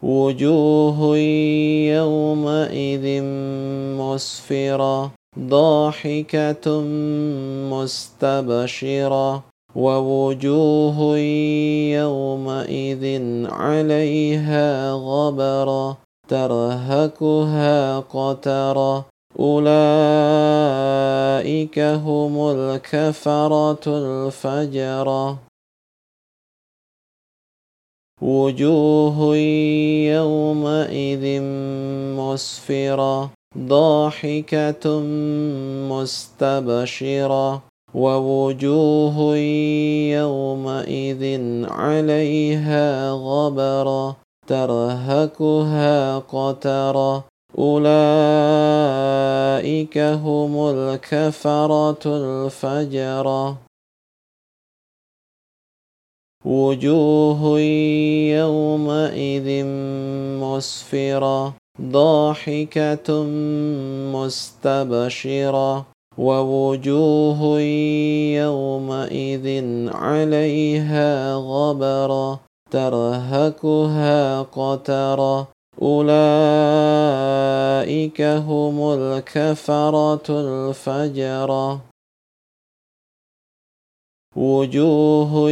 وجوه 0.03 1.17
يومئذ 1.97 3.23
مسفرة 3.99 5.11
ضاحكة 5.39 6.81
مستبشرة. 7.73 9.45
ووجوه 9.75 11.19
يومئذ 11.99 13.05
عليها 13.51 14.93
غبرة 14.93 15.99
ترهكها 16.29 18.01
قترة. 18.01 19.18
أولئك 19.41 19.69
هم 21.79 22.51
الكفرة 22.51 23.85
الفجرة. 23.87 25.39
وجوه 28.23 29.37
يومئذ 30.17 31.43
مسفرة 32.19 33.31
ضاحكة 33.59 35.01
مستبشرة. 35.91 37.63
ووجوه 37.95 39.37
يومئذ 40.19 41.41
عليها 41.71 43.11
غبرة 43.11 44.17
ترهكها 44.47 46.19
قترة. 46.19 47.25
أولئك 47.59 47.89
هم 49.99 50.71
الكفرة 50.71 51.99
الفجرة. 52.07 53.59
وجوه 56.45 57.61
يومئذ 58.31 59.65
مسفرة 60.41 61.55
ضاحكة 61.83 63.23
مستبشرة. 64.15 65.87
ووجوه 66.19 67.61
يومئذ 68.41 69.47
عليها 69.95 71.35
غبرة 71.35 72.41
ترهكها 72.71 74.43
قترة. 74.43 75.58
أولئك 75.83 77.09
هم 78.23 78.93
الكفرة 78.93 80.27
الفجرة. 80.31 81.81
وجوه 84.37 85.51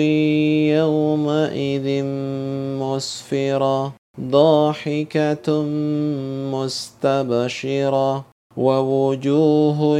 يومئذ 0.78 2.04
مسفرة 2.82 3.92
ضاحكة 4.20 5.62
مستبشرة. 6.52 8.24
ووجوه 8.56 9.98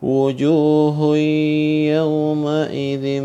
وجوه 0.03 1.17
يومئذ 1.97 3.23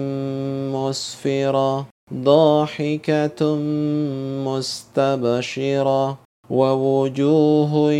مسفرة 0.74 1.86
ضاحكة 2.14 3.56
مستبشرة. 4.46 6.18
ووجوه 6.50 7.94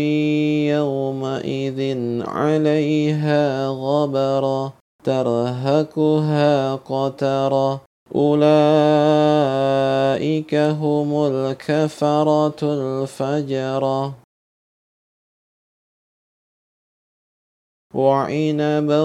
يومئذ 0.74 1.80
عليها 2.28 3.68
غبرة 3.68 4.72
ترهكها 5.04 6.74
قترة. 6.74 7.91
أولئك 8.14 8.54
هم 10.54 11.26
الكفرة 11.26 12.60
الفجرة. 12.62 14.14
وعنبا 17.94 19.02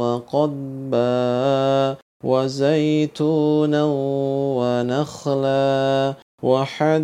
وقضبا 0.00 1.96
وزيتونا 2.24 3.84
ونخلا 4.60 6.14
وحدائق 6.42 6.98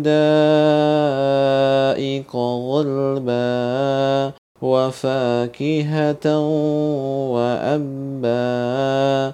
غلبا 2.35 4.33
وفاكهة 4.61 6.39
وأبا 7.33 9.33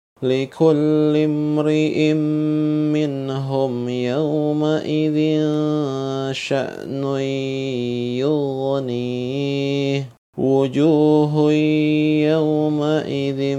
لكل 0.23 1.17
امرئ 1.17 2.13
منهم 2.93 3.89
يومئذ 3.89 5.17
شأن 6.31 7.03
يغنيه. 8.19 10.09
وجوه 10.37 11.51
يومئذ 12.31 13.57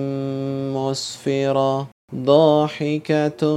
مسفرة 0.75 1.87
ضاحكة 2.15 3.57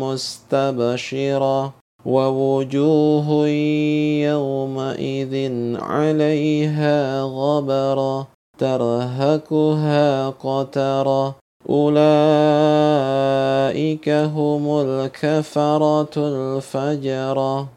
مستبشرة. 0.00 1.74
ووجوه 2.06 3.48
يومئذ 4.28 5.34
عليها 5.80 7.22
غبرة 7.22 8.28
ترهكها 8.58 10.30
قترة. 10.30 11.45
أولئك 11.70 12.08
هم 14.08 14.80
الكفرة 14.80 16.14
الفجرة. 16.16 17.68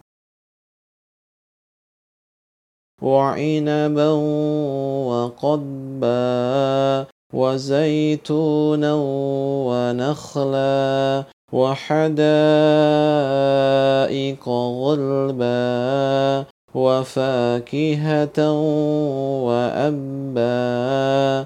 وعنبا 3.01 4.09
وقضبا 5.09 7.05
وزيتونا 7.33 8.93
ونخلا 9.69 11.23
وحدائق 11.53 12.09
غلبا 14.49 16.45
وفاكهة 16.75 18.51
وأبا 19.45 21.45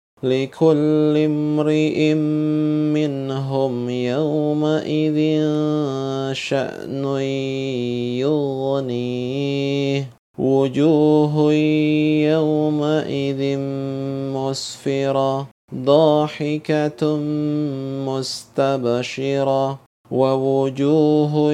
لكل 0.23 1.17
امرئ 1.17 2.13
منهم 2.93 3.89
يومئذ 3.89 5.43
شأن 6.33 7.05
يغنيه. 8.21 10.09
وجوه 10.39 11.53
يومئذ 12.33 13.57
مسفرة 14.37 15.47
ضاحكة 15.75 17.17
مستبشرة. 18.07 19.79
ووجوه 20.11 21.53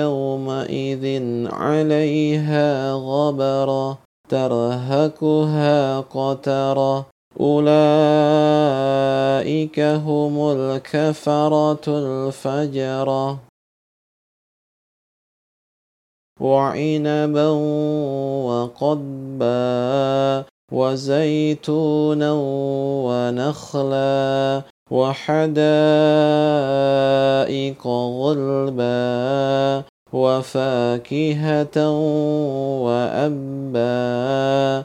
يومئذ 0.00 1.22
عليها 1.52 2.92
غبرة 2.92 3.98
ترهكها 4.28 6.00
قترة. 6.00 7.15
أولئك 7.40 8.60
هم 9.80 10.50
الكفرة 10.52 11.84
الفجرة. 11.88 13.38
وعنبا 16.40 17.48
وقضبا 18.48 20.44
وزيتونا 20.72 22.32
ونخلا 23.06 24.62
وحدائق 24.90 25.56
غلبا 27.86 29.84
وفاكهة 30.12 31.90
وأبا 32.86 34.84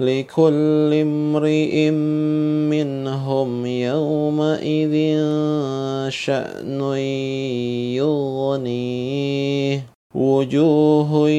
لكل 0.00 0.94
امرئ 0.94 1.90
منهم 2.70 3.66
يومئذ 3.66 4.94
شأن 6.08 6.80
يغنيه. 7.96 9.86
وجوه 10.14 11.30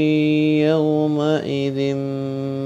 يومئذ 0.69 1.95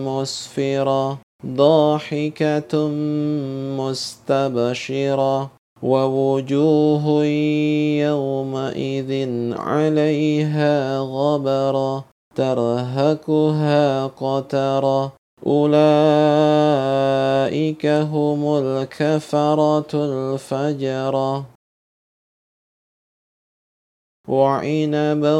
مسفرة 0.08 1.20
ضاحكة 1.46 2.88
مستبشرة. 3.78 5.52
ووجوه 5.84 7.26
يومئذ 8.06 9.28
عليها 9.58 11.00
غبرة 11.00 12.06
ترهكها 12.36 14.08
قترة. 14.08 15.20
أولئك 15.48 16.66
هم 17.86 18.58
الكفرة 18.58 19.92
الفجرة. 19.94 21.46
وعنبا 24.28 25.38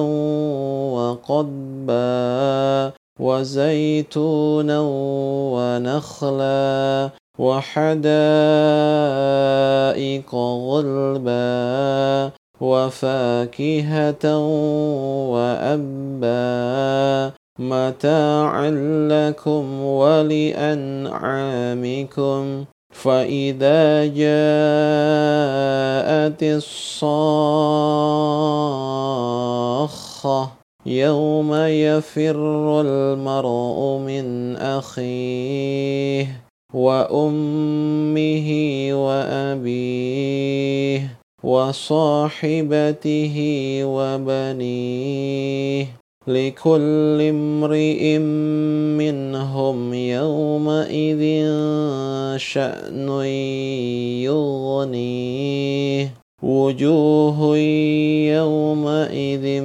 وقضبا 0.95 2.93
وزيتونا 3.20 4.80
ونخلا 5.54 7.10
وحدائق 7.39 8.06
غلبا 10.70 12.32
وفاكهة 12.62 14.38
وأبا 15.34 17.32
متاعا 17.70 18.70
لكم 19.09 19.82
ولأنعامكم. 19.82 21.05
فإذا 22.91 24.05
جاءت 24.05 24.22
الصاخة 26.43 27.41
يوم 30.86 31.53
يفر 31.55 32.82
المرء 32.82 33.97
من 33.97 34.55
أخيه 34.55 36.41
وأمه 36.74 38.49
وأبيه 38.93 40.41
وصاحبته 41.43 43.36
وبنيه. 43.86 45.22
لكل 46.28 47.22
امرئ 47.22 48.17
منهم 48.97 49.93
يومئذ 49.93 51.24
شأن 52.38 53.09
يغنيه. 54.26 56.13
وجوه 56.43 57.57
يومئذ 58.38 59.61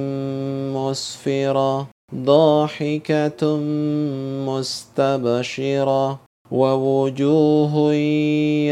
مسفرة 0.73 1.87
ضاحكة 2.15 3.57
مستبشرة. 4.47 6.19
ووجوه 6.51 7.93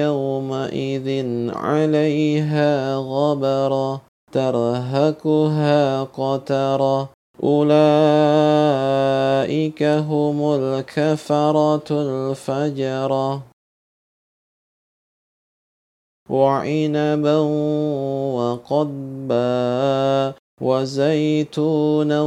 يومئذ 0.02 1.26
عليها 1.50 2.96
غبرة 2.96 4.02
ترهكها 4.32 6.04
قترة. 6.04 7.15
أولئك 7.46 7.76
هم 9.84 10.38
الكفرة 10.56 11.90
الفجرة. 11.92 13.44
وعنبا 16.30 17.38
وقضبا 18.38 20.34
وزيتونا 20.62 22.22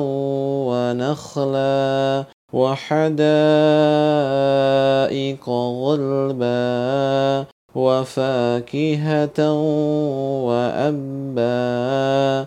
ونخلا 0.68 2.24
وحدائق 2.52 3.48
غلبا 5.48 7.46
وفاكهة 7.74 9.52
وأبا 10.48 12.46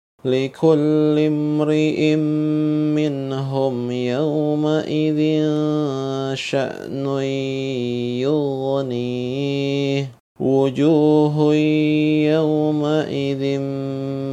لكل 0.25 1.19
امرئ 1.19 2.15
منهم 2.95 3.91
يومئذ 3.91 5.19
شأن 6.33 7.05
يغنيه. 8.21 10.11
وجوه 10.39 11.55
يومئذ 12.35 13.59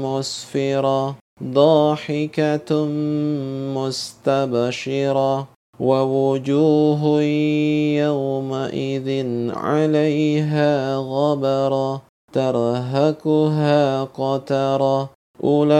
مسفرة 0.05 1.17
ضاحكة 1.45 2.85
مستبشرة. 3.75 5.49
ووجوه 5.81 7.23
يومئذ 8.03 9.27
عليها 9.51 10.97
غبرة 10.97 12.03
ترهكها 12.33 14.05
قترة. 14.05 15.18
أولئك 15.45 15.79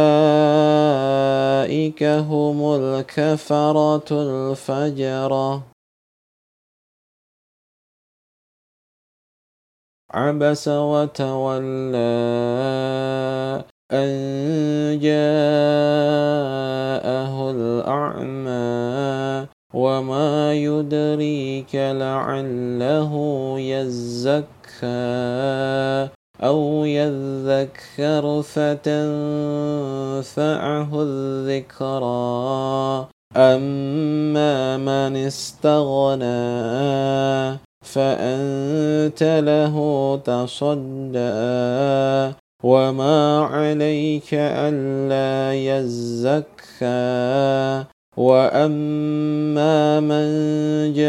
هم 2.03 2.75
الكفرة 2.75 4.09
الفجرة. 4.13 5.63
عبس 10.11 10.69
وتولى 10.69 11.99
أن 13.93 14.99
جاءه 15.03 16.31
الأعمى 17.51 19.47
وما 19.75 20.55
يدريك 20.55 21.75
لعله 21.75 23.13
يزكى. 23.59 24.89
أو 26.45 26.85
يذكر 26.85 28.43
فتنفعه 28.43 28.89
الذكرى. 31.03 33.07
أما 33.37 34.77
من 34.77 35.17
استغنى 35.17 36.29
فأنت 37.85 39.23
له 39.23 39.77
تصدى. 40.25 41.19
وما 42.65 43.45
عليك 43.45 44.35
ألا 44.35 45.55
يزكى. 45.55 46.49
وأما 48.17 50.01
من 50.01 50.29
جاءك 50.93 51.09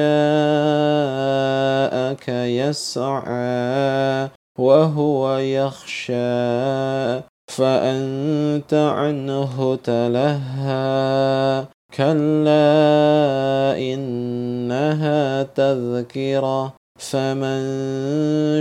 يسعى 2.30 4.30
وهو 4.60 5.38
يخشى 5.38 7.24
فأنت 7.48 8.74
عنه 8.74 9.76
تلهى. 9.76 11.66
كلا 11.96 13.78
إنها 13.78 15.44
تذكرة 15.44 16.74
فمن 17.00 17.62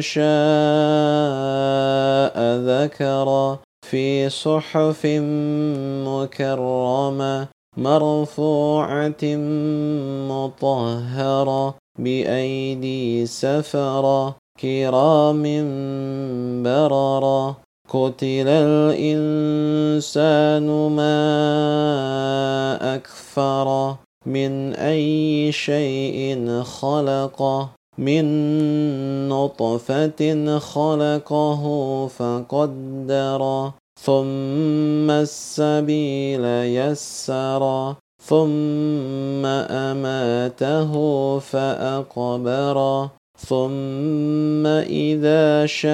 شاء 0.01 0.25
ذكر 2.71 3.59
في 3.83 4.29
صحف 4.31 5.07
مكرمة 6.07 7.49
مرفوعة 7.77 9.25
مطهرة 10.31 11.75
بأيدي 11.99 13.27
سفرة. 13.27 14.37
كرام 14.61 15.43
بررة 16.63 17.57
قتل 17.89 18.49
الإنسان 18.99 20.17
ما 20.97 21.19
أكفر 22.95 23.97
من 24.27 24.75
أي 24.75 25.53
شيء 25.53 26.63
خلقه 26.63 27.69
من 27.99 28.25
نطفة 29.29 30.59
خلقه 30.59 31.63
فقدر 32.07 33.71
ثم 34.01 35.11
السبيل 35.11 36.45
يسر 36.45 37.95
ثم 38.23 39.47
أماته 39.47 40.93
فأقبر 41.39 43.09
ثم 43.39 44.67
إذا 44.67 45.67
شاء 45.67 45.91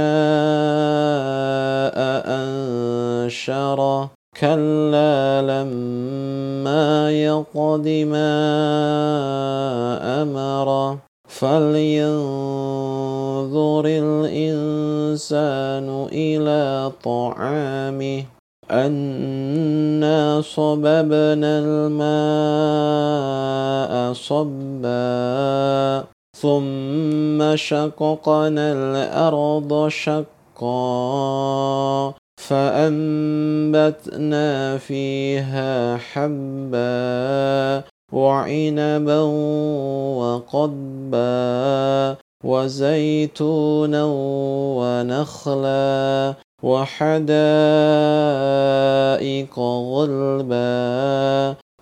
أنشر 2.41 4.09
كلا 4.41 5.43
لما 5.43 7.11
يقض 7.13 7.89
ما 7.89 8.33
أمر 10.23 10.97
فلينظر 11.29 12.15
الإنسان 13.87 16.07
إلى 16.13 16.93
طعامه 17.05 18.25
أنا 18.71 20.41
صببنا 20.41 21.59
الماء 21.59 22.03
صبا 24.13 26.05
ثم 26.45 27.57
شققنا 27.57 28.73
الأرض 28.73 29.89
شقا 29.89 30.25
فأنبتنا 32.37 34.49
فيها 34.79 35.97
حبا 35.97 37.83
وعنبا 38.13 39.21
وقضبا 40.21 42.17
وزيتونا 42.45 44.05
ونخلا 44.79 46.35
وحدائق 46.63 47.19
غلبا 49.59 51.64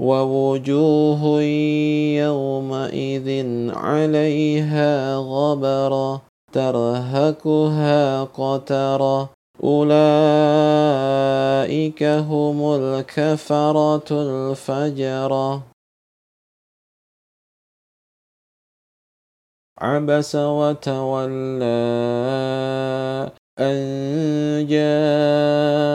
ووجوه 0.00 1.42
يومئذ 2.24 3.28
عليها 3.74 5.16
غبرة 5.16 6.22
ترهكها 6.52 8.24
قترة. 8.24 9.30
أولئك 9.64 10.02
هم 12.02 12.74
الكفرة 12.74 14.08
الفجرة. 14.10 15.62
عبس 19.78 20.36
وتولى 20.36 21.64
أن 23.60 23.76
جاءه 24.66 25.94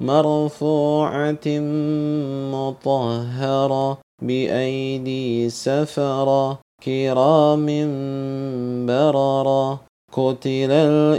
مرفوعة 0.00 1.46
مطهرة 2.52 3.98
بأيدي 4.22 5.50
سفرة 5.50 6.58
كرام 6.84 7.66
بررة. 8.86 9.80
قتل 10.12 10.70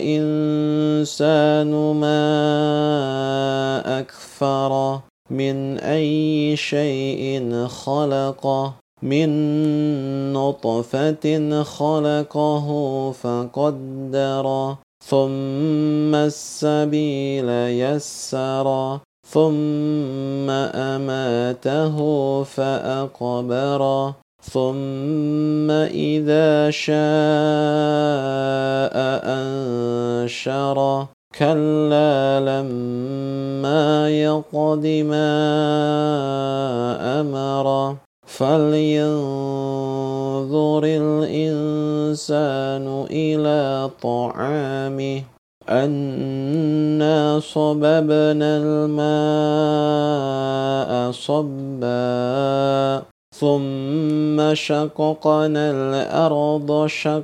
الإنسان 0.02 1.72
ما 1.96 2.20
أكفر 4.00 5.00
من 5.30 5.78
أي 5.80 6.56
شيء 6.56 7.66
خلقه 7.68 8.74
من 9.02 9.30
نطفة 10.34 11.64
خلقه 11.64 12.68
فقدره 13.12 14.80
ثم 15.02 16.16
السبيل 16.16 17.50
يسر 17.50 19.00
ثم 19.28 20.50
أماته 20.50 21.98
فأقبر 22.44 24.14
ثم 24.42 25.72
إذا 25.72 26.70
شاء 26.70 26.96
أنشر 29.38 31.08
كلا 31.40 32.40
لما 32.40 34.10
يقض 34.10 34.86
ما 34.86 35.32
أمر 37.22 37.96
فلينظر 38.38 39.12
الإنسان 40.86 42.86
إلى 43.12 43.90
طعامه 44.02 45.22
أنا 45.70 47.40
صببنا 47.40 48.58
الماء 48.58 50.12
صبا 51.12 53.04
ثم 53.36 54.54
شققنا 54.54 55.72
الأرض 55.72 56.88
شقا 56.88 57.22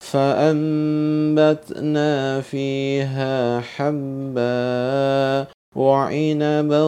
فأنبتنا 0.00 2.10
فيها 2.40 3.60
حبا 3.60 5.46
وعنبا 5.76 6.82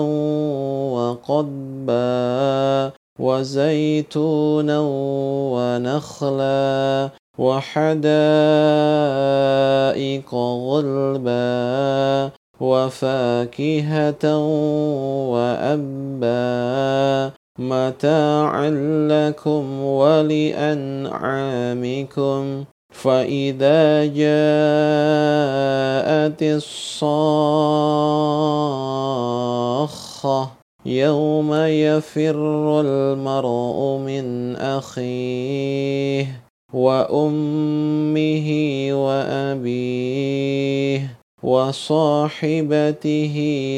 وقضبا 0.96 2.92
وزيتونا 3.18 4.78
ونخلا 5.52 7.10
وحدائق 7.38 8.04
غلبا 10.68 12.30
وفاكهة 12.60 14.38
وأبا 15.32 16.38
متاعا 17.58 18.70
لكم 19.10 19.82
ولأنعامكم 19.82 21.04
فإذا 22.98 24.06
جاءت 24.06 24.42
الصاخة 26.42 27.78
يوم 30.86 31.54
يفر 31.54 32.80
المرء 32.80 33.98
من 33.98 34.56
أخيه 34.56 36.26
وأمه 36.74 38.48
وأبيه 38.92 40.38
وصاحبته 41.42 43.34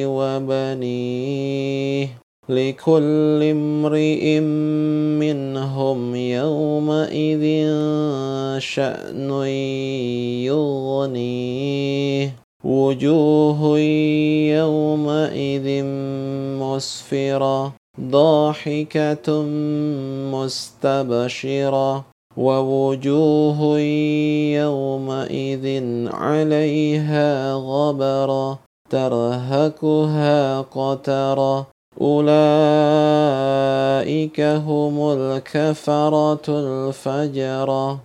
وبنيه 0.06 1.40
لكل 2.50 3.42
امرئ 3.42 4.40
منهم 5.20 6.14
يومئذ 6.16 7.44
شأن 8.58 9.30
يغنيه. 10.44 12.36
وجوه 12.64 13.78
يومئذ 14.58 15.84
مسفرة 16.60 17.72
ضاحكة 18.00 19.42
مستبشرة. 20.32 22.04
ووجوه 22.36 23.78
يومئذ 24.60 25.82
عليها 26.12 27.54
غبرة 27.54 28.58
ترهكها 28.90 30.60
قترة. 30.60 31.66
أولئك 32.00 32.30
هم 34.40 35.12
الكفرة 35.12 36.42
الفجرة. 36.48 38.00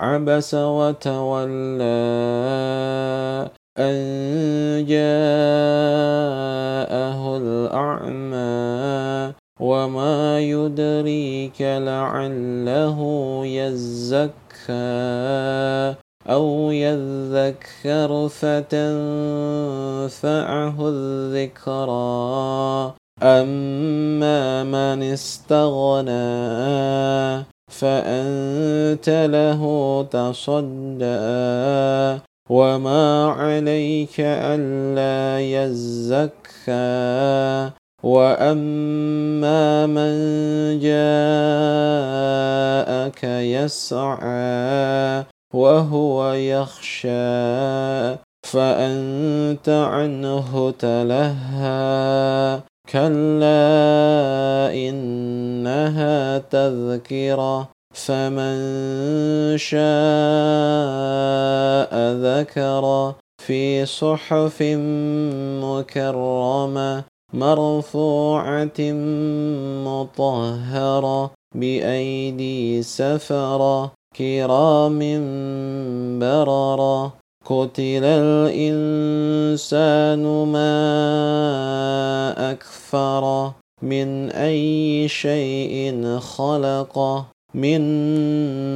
عبس 0.00 0.54
وتولى 0.54 1.84
أن 3.78 3.94
جاءه 4.86 5.08
الأعمى 7.36 9.34
وما 9.60 10.40
يدريك 10.40 11.62
لعله 11.62 12.98
يزكى. 13.46 14.78
أو 16.28 16.70
يذكر 16.70 18.28
فتنفعه 18.28 18.88
الذكرى. 20.88 22.94
أما 23.22 24.64
من 24.64 25.02
استغنى 25.02 26.08
فأنت 27.70 29.08
له 29.08 30.02
تصدى. 30.10 32.18
وما 32.50 33.30
عليك 33.30 34.20
ألا 34.20 35.40
يزكى. 35.40 37.70
وأما 38.02 39.86
من 39.86 40.12
جاءك 40.78 40.98
يسعى 43.24 45.24
وهو 45.54 46.32
يخشى 46.32 47.08
فأنت 48.46 49.68
عنه 49.68 50.70
تلهى. 50.70 52.60
كلا 52.88 53.68
إنها 54.74 56.38
تذكرة 56.38 57.68
فمن 57.94 58.58
شاء 59.58 59.78
ذكر. 62.12 63.14
في 63.46 63.86
صحف 63.86 64.62
مكرمة 65.62 67.04
مرفوعة 67.34 68.80
مطهرة 69.84 71.30
بأيدي 71.54 72.82
سفرة. 72.82 73.97
كرام 74.18 74.98
بررة 76.18 77.12
قتل 77.46 78.04
الإنسان 78.48 80.22
ما 80.52 80.74
أكفر 82.50 83.52
من 83.82 84.30
أي 84.30 85.08
شيء 85.08 86.18
خلقه 86.18 87.26
من 87.54 87.80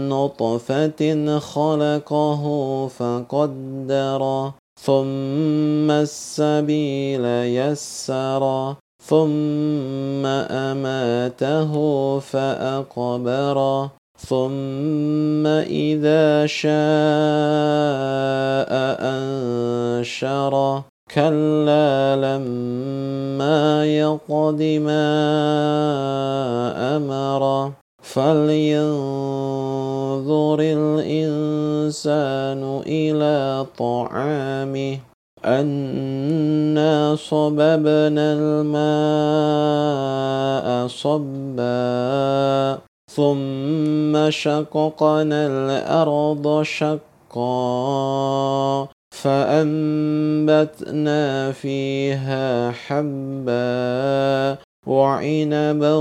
نطفة 0.08 1.38
خلقه 1.38 2.42
فقدره 2.88 4.54
ثم 4.80 5.90
السبيل 5.90 7.24
يسر 7.24 8.74
ثم 9.02 10.26
أماته 10.26 11.72
فأقبر 12.18 13.88
ثم 14.28 15.46
إذا 15.46 16.46
شاء 16.46 16.72
أنشر. 19.00 20.82
كلا 21.14 22.16
لما 22.16 23.86
يقض 23.86 24.62
ما 24.62 25.06
أمر. 26.96 27.72
فلينظر 28.02 28.86
الإنسان 30.60 32.80
إلى 32.86 33.66
طعامه. 33.78 34.98
أنا 35.44 37.16
صببنا 37.16 38.36
الماء 38.38 40.86
صبا. 40.86 42.91
ثم 43.16 44.30
شققنا 44.30 45.46
الأرض 45.46 46.62
شقا 46.62 47.42
فأنبتنا 49.22 50.72
فيها 51.52 52.70
حبا 52.70 54.58
وعنبا 54.86 55.94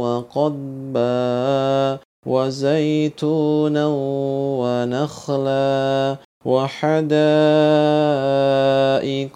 وقضبا 0.00 1.98
وزيتونا 2.26 3.86
ونخلا 4.60 6.16
وحدائق 6.44 7.00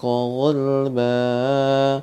غلبا 0.05 2.02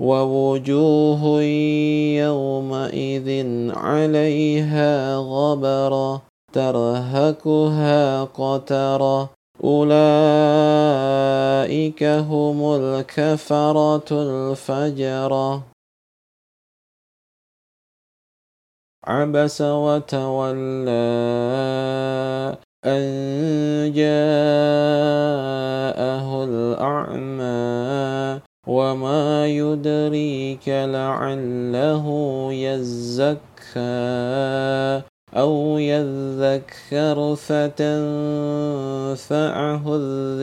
ووجوه 0.00 1.42
يومئذ 2.22 3.28
عليها 3.76 5.16
غبرة 5.16 6.22
ترهكها 6.52 8.24
قترة. 8.24 9.30
أولئك 9.64 10.02
هم 12.04 12.74
الكفرة 12.74 14.08
الفجرة. 14.12 15.62
عبس 19.04 19.60
وتولى 19.60 21.27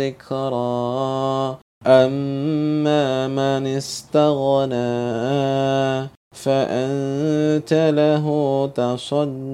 الذكرى 0.05 1.57
أما 1.87 3.27
من 3.27 3.67
استغنى 3.67 4.85
فأنت 6.33 7.73
له 7.73 8.25
تصدى 8.75 9.44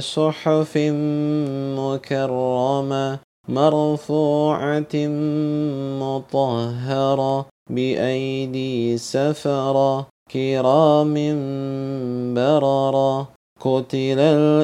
صحف 0.00 0.78
مكرمة 1.78 3.18
مرفوعة 3.48 4.96
مطهرة 6.00 7.46
بأيدي 7.70 8.98
سفرة 8.98 10.06
كرام 10.32 11.14
بررة. 12.34 13.36
قتل 13.60 14.18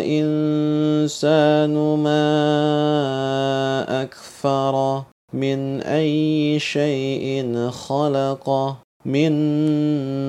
الإنسان 0.04 1.74
ما 2.04 2.22
أكفر 4.02 5.02
من 5.32 5.80
أي 5.80 6.58
شيء 6.58 7.68
خلقه 7.70 8.76
من 9.04 9.32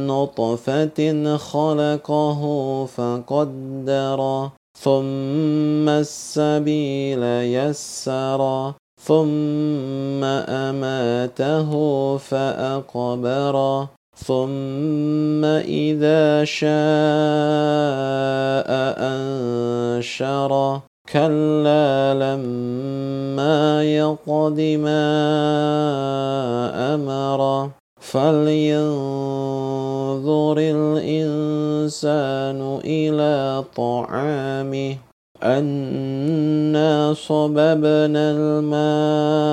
نطفة 0.07 1.37
خلقه 1.37 2.41
فقدر. 2.85 4.49
ثم 4.79 5.89
السبيل 5.89 7.23
يسر 7.23 8.73
ثم 9.01 10.23
أماته 10.23 11.71
فأقبر 12.17 13.87
ثم 14.15 15.45
إذا 15.45 16.43
شاء 16.43 16.69
أنشر 19.13 20.81
كلا 21.11 22.13
لما 22.13 23.83
يقض 23.83 24.59
ما 24.59 25.03
فلينظر 28.13 28.85
الإنسان 30.59 32.19
إلى 32.85 33.63
طعامه 33.75 34.95
أنا 35.43 37.13
صببنا 37.13 38.31
الماء 38.31 39.45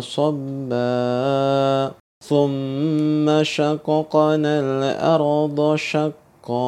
صبا 0.00 1.92
ثم 2.24 3.42
شققنا 3.42 4.60
الأرض 4.60 5.76
شقا 5.76 6.58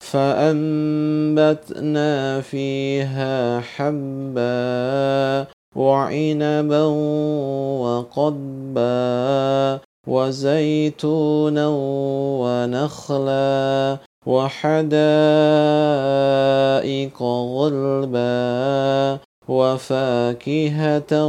فأنبتنا 0.00 1.70
فيها 2.40 3.60
حبا 3.60 5.46
وعنبا 5.76 6.82
وقضبا 7.82 9.80
وزيتونا 10.06 11.68
ونخلا 12.40 13.96
وحدائق 14.26 14.92
غلبا 17.56 19.18
وفاكهة 19.48 21.26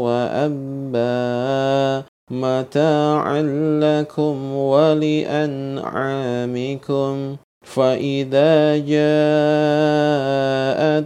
وأبا 0.00 2.04
متاعا 2.30 3.42
لكم 3.82 4.54
ولأنعامكم 4.54 5.76
فإذا 7.62 8.76
جاءت 8.76 8.88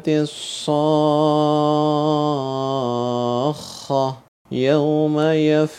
الصاخة 0.09 0.42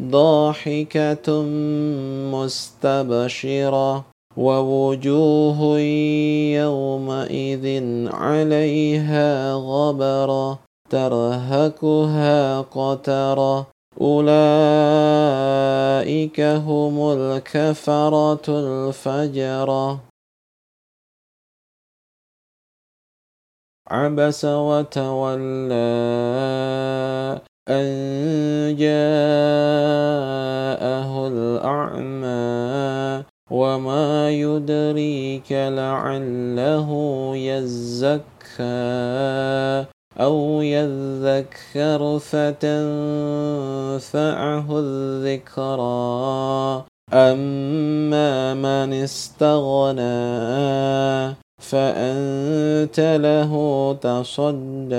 ضاحكة 0.00 1.42
مستبشرة 2.32 4.04
ووجوه 4.36 5.78
يومئذ 6.60 7.66
عليها 8.14 9.52
غبرة 9.52 10.58
ترهكها 10.90 12.60
قترة 12.60 13.66
أولئك 14.00 14.40
هم 16.40 17.12
الكفرة 17.12 18.46
الفجرة 18.48 20.00
عبس 23.90 24.44
وتولى 24.44 25.78
أن 27.68 28.76
جاءه 28.76 28.88
الأعمى 31.28 33.24
وما 33.50 34.30
يدريك 34.30 35.52
لعله 35.52 36.90
يزكى 37.36 38.24
أو 40.20 40.62
يذكر 40.62 42.18
فتنفعه 42.18 42.68
الذكرى. 44.78 46.84
أما 47.12 48.54
من 48.54 48.92
استغنى 48.92 50.08
فأنت 51.58 53.00
له 53.00 53.52
تصدى. 54.02 54.98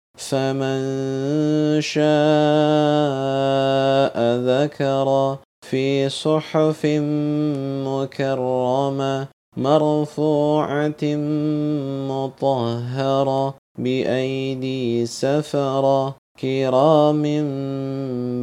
فمن 0.29 0.81
شاء 1.81 2.05
ذكر 4.49 5.37
في 5.69 6.09
صحف 6.09 6.85
مكرمه 7.85 9.27
مرفوعة 9.57 11.03
مطهرة 12.11 13.55
بأيدي 13.79 15.05
سفرة 15.05 16.15
كرام 16.39 17.23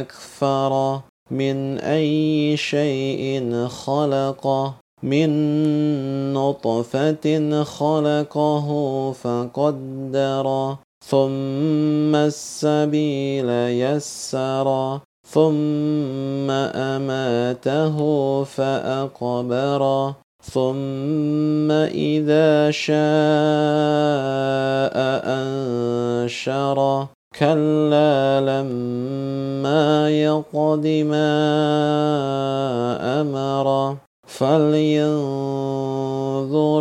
أكفر 0.00 1.00
من 1.30 1.78
أي 1.78 2.56
شيء 2.56 3.66
خلقه 3.66 4.74
من 5.02 5.30
نطفة 6.32 7.62
خلقه 7.62 8.68
فقدره 9.12 10.78
ثم 11.04 12.14
السبيل 12.14 13.50
يسر 13.50 14.98
ثم 15.28 16.50
أماته 16.50 17.96
فأقبر 18.44 20.12
ثم 20.42 21.70
إذا 21.70 22.70
شاء 22.70 22.96
أنشر. 25.26 27.06
كلا 27.38 28.40
لما 28.40 30.10
يقض 30.10 30.86
ما 30.86 31.30
أمر. 33.20 33.96
فلينظر 34.36 35.16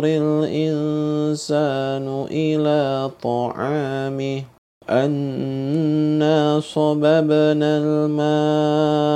الإنسان 0.04 2.06
إلى 2.30 3.10
طعامه. 3.22 4.42
أنا 4.90 6.60
صببنا 6.60 7.78
الماء 7.82 9.12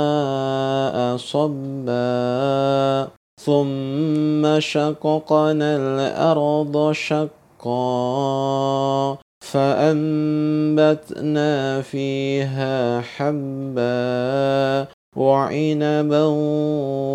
صبا 1.17 3.07
ثم 3.41 4.59
شققنا 4.59 5.75
الأرض 5.75 6.91
شقا 6.91 9.17
فأنبتنا 9.51 11.51
فيها 11.81 13.01
حبا. 13.01 14.87
وعنبا 15.15 16.25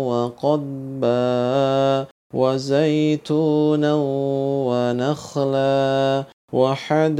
وقبا 0.09 2.05
وزيتونا 2.33 3.93
ونخلا 4.67 6.23
وحدائق 6.53 7.19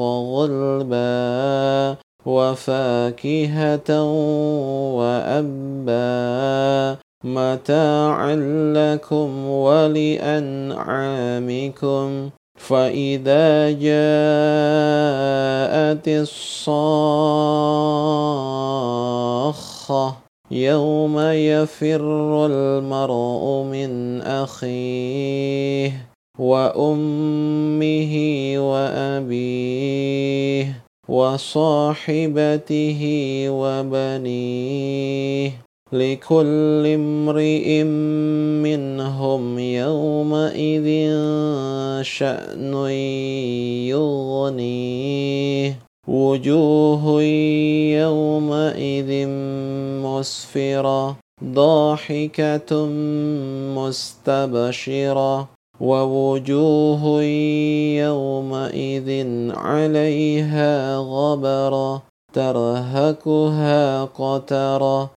غلبا 0.00 1.96
وفاكهة 2.26 4.02
وأبا 4.98 6.96
متاعا 7.24 8.34
لكم 8.74 9.48
ولأنعامكم 9.48 10.78
فإذا 12.58 13.70
جاءت 13.70 14.08
الصاخة 16.08 17.48
يوم 20.50 21.20
يفر 21.20 22.46
المرء 22.46 23.62
من 23.62 24.20
أخيه 24.22 25.92
وأمه 26.38 28.14
وأبيه 28.58 30.28
وصاحبته 31.08 33.00
وبنيه 33.48 34.88
لكل 35.92 36.86
امرئ 36.86 37.82
منهم 38.62 39.58
يومئذ 39.58 40.88
شأن 42.02 42.74
يغنيه. 43.88 45.78
وجوه 46.08 47.22
يومئذ 48.02 49.26
مسفرة 50.04 51.16
ضاحكة 51.44 52.86
مستبشرة. 53.76 55.48
ووجوه 55.80 57.22
يومئذ 58.02 59.26
عليها 59.50 60.96
غبرة 60.98 62.02
ترهكها 62.32 64.04
قترة. 64.04 65.17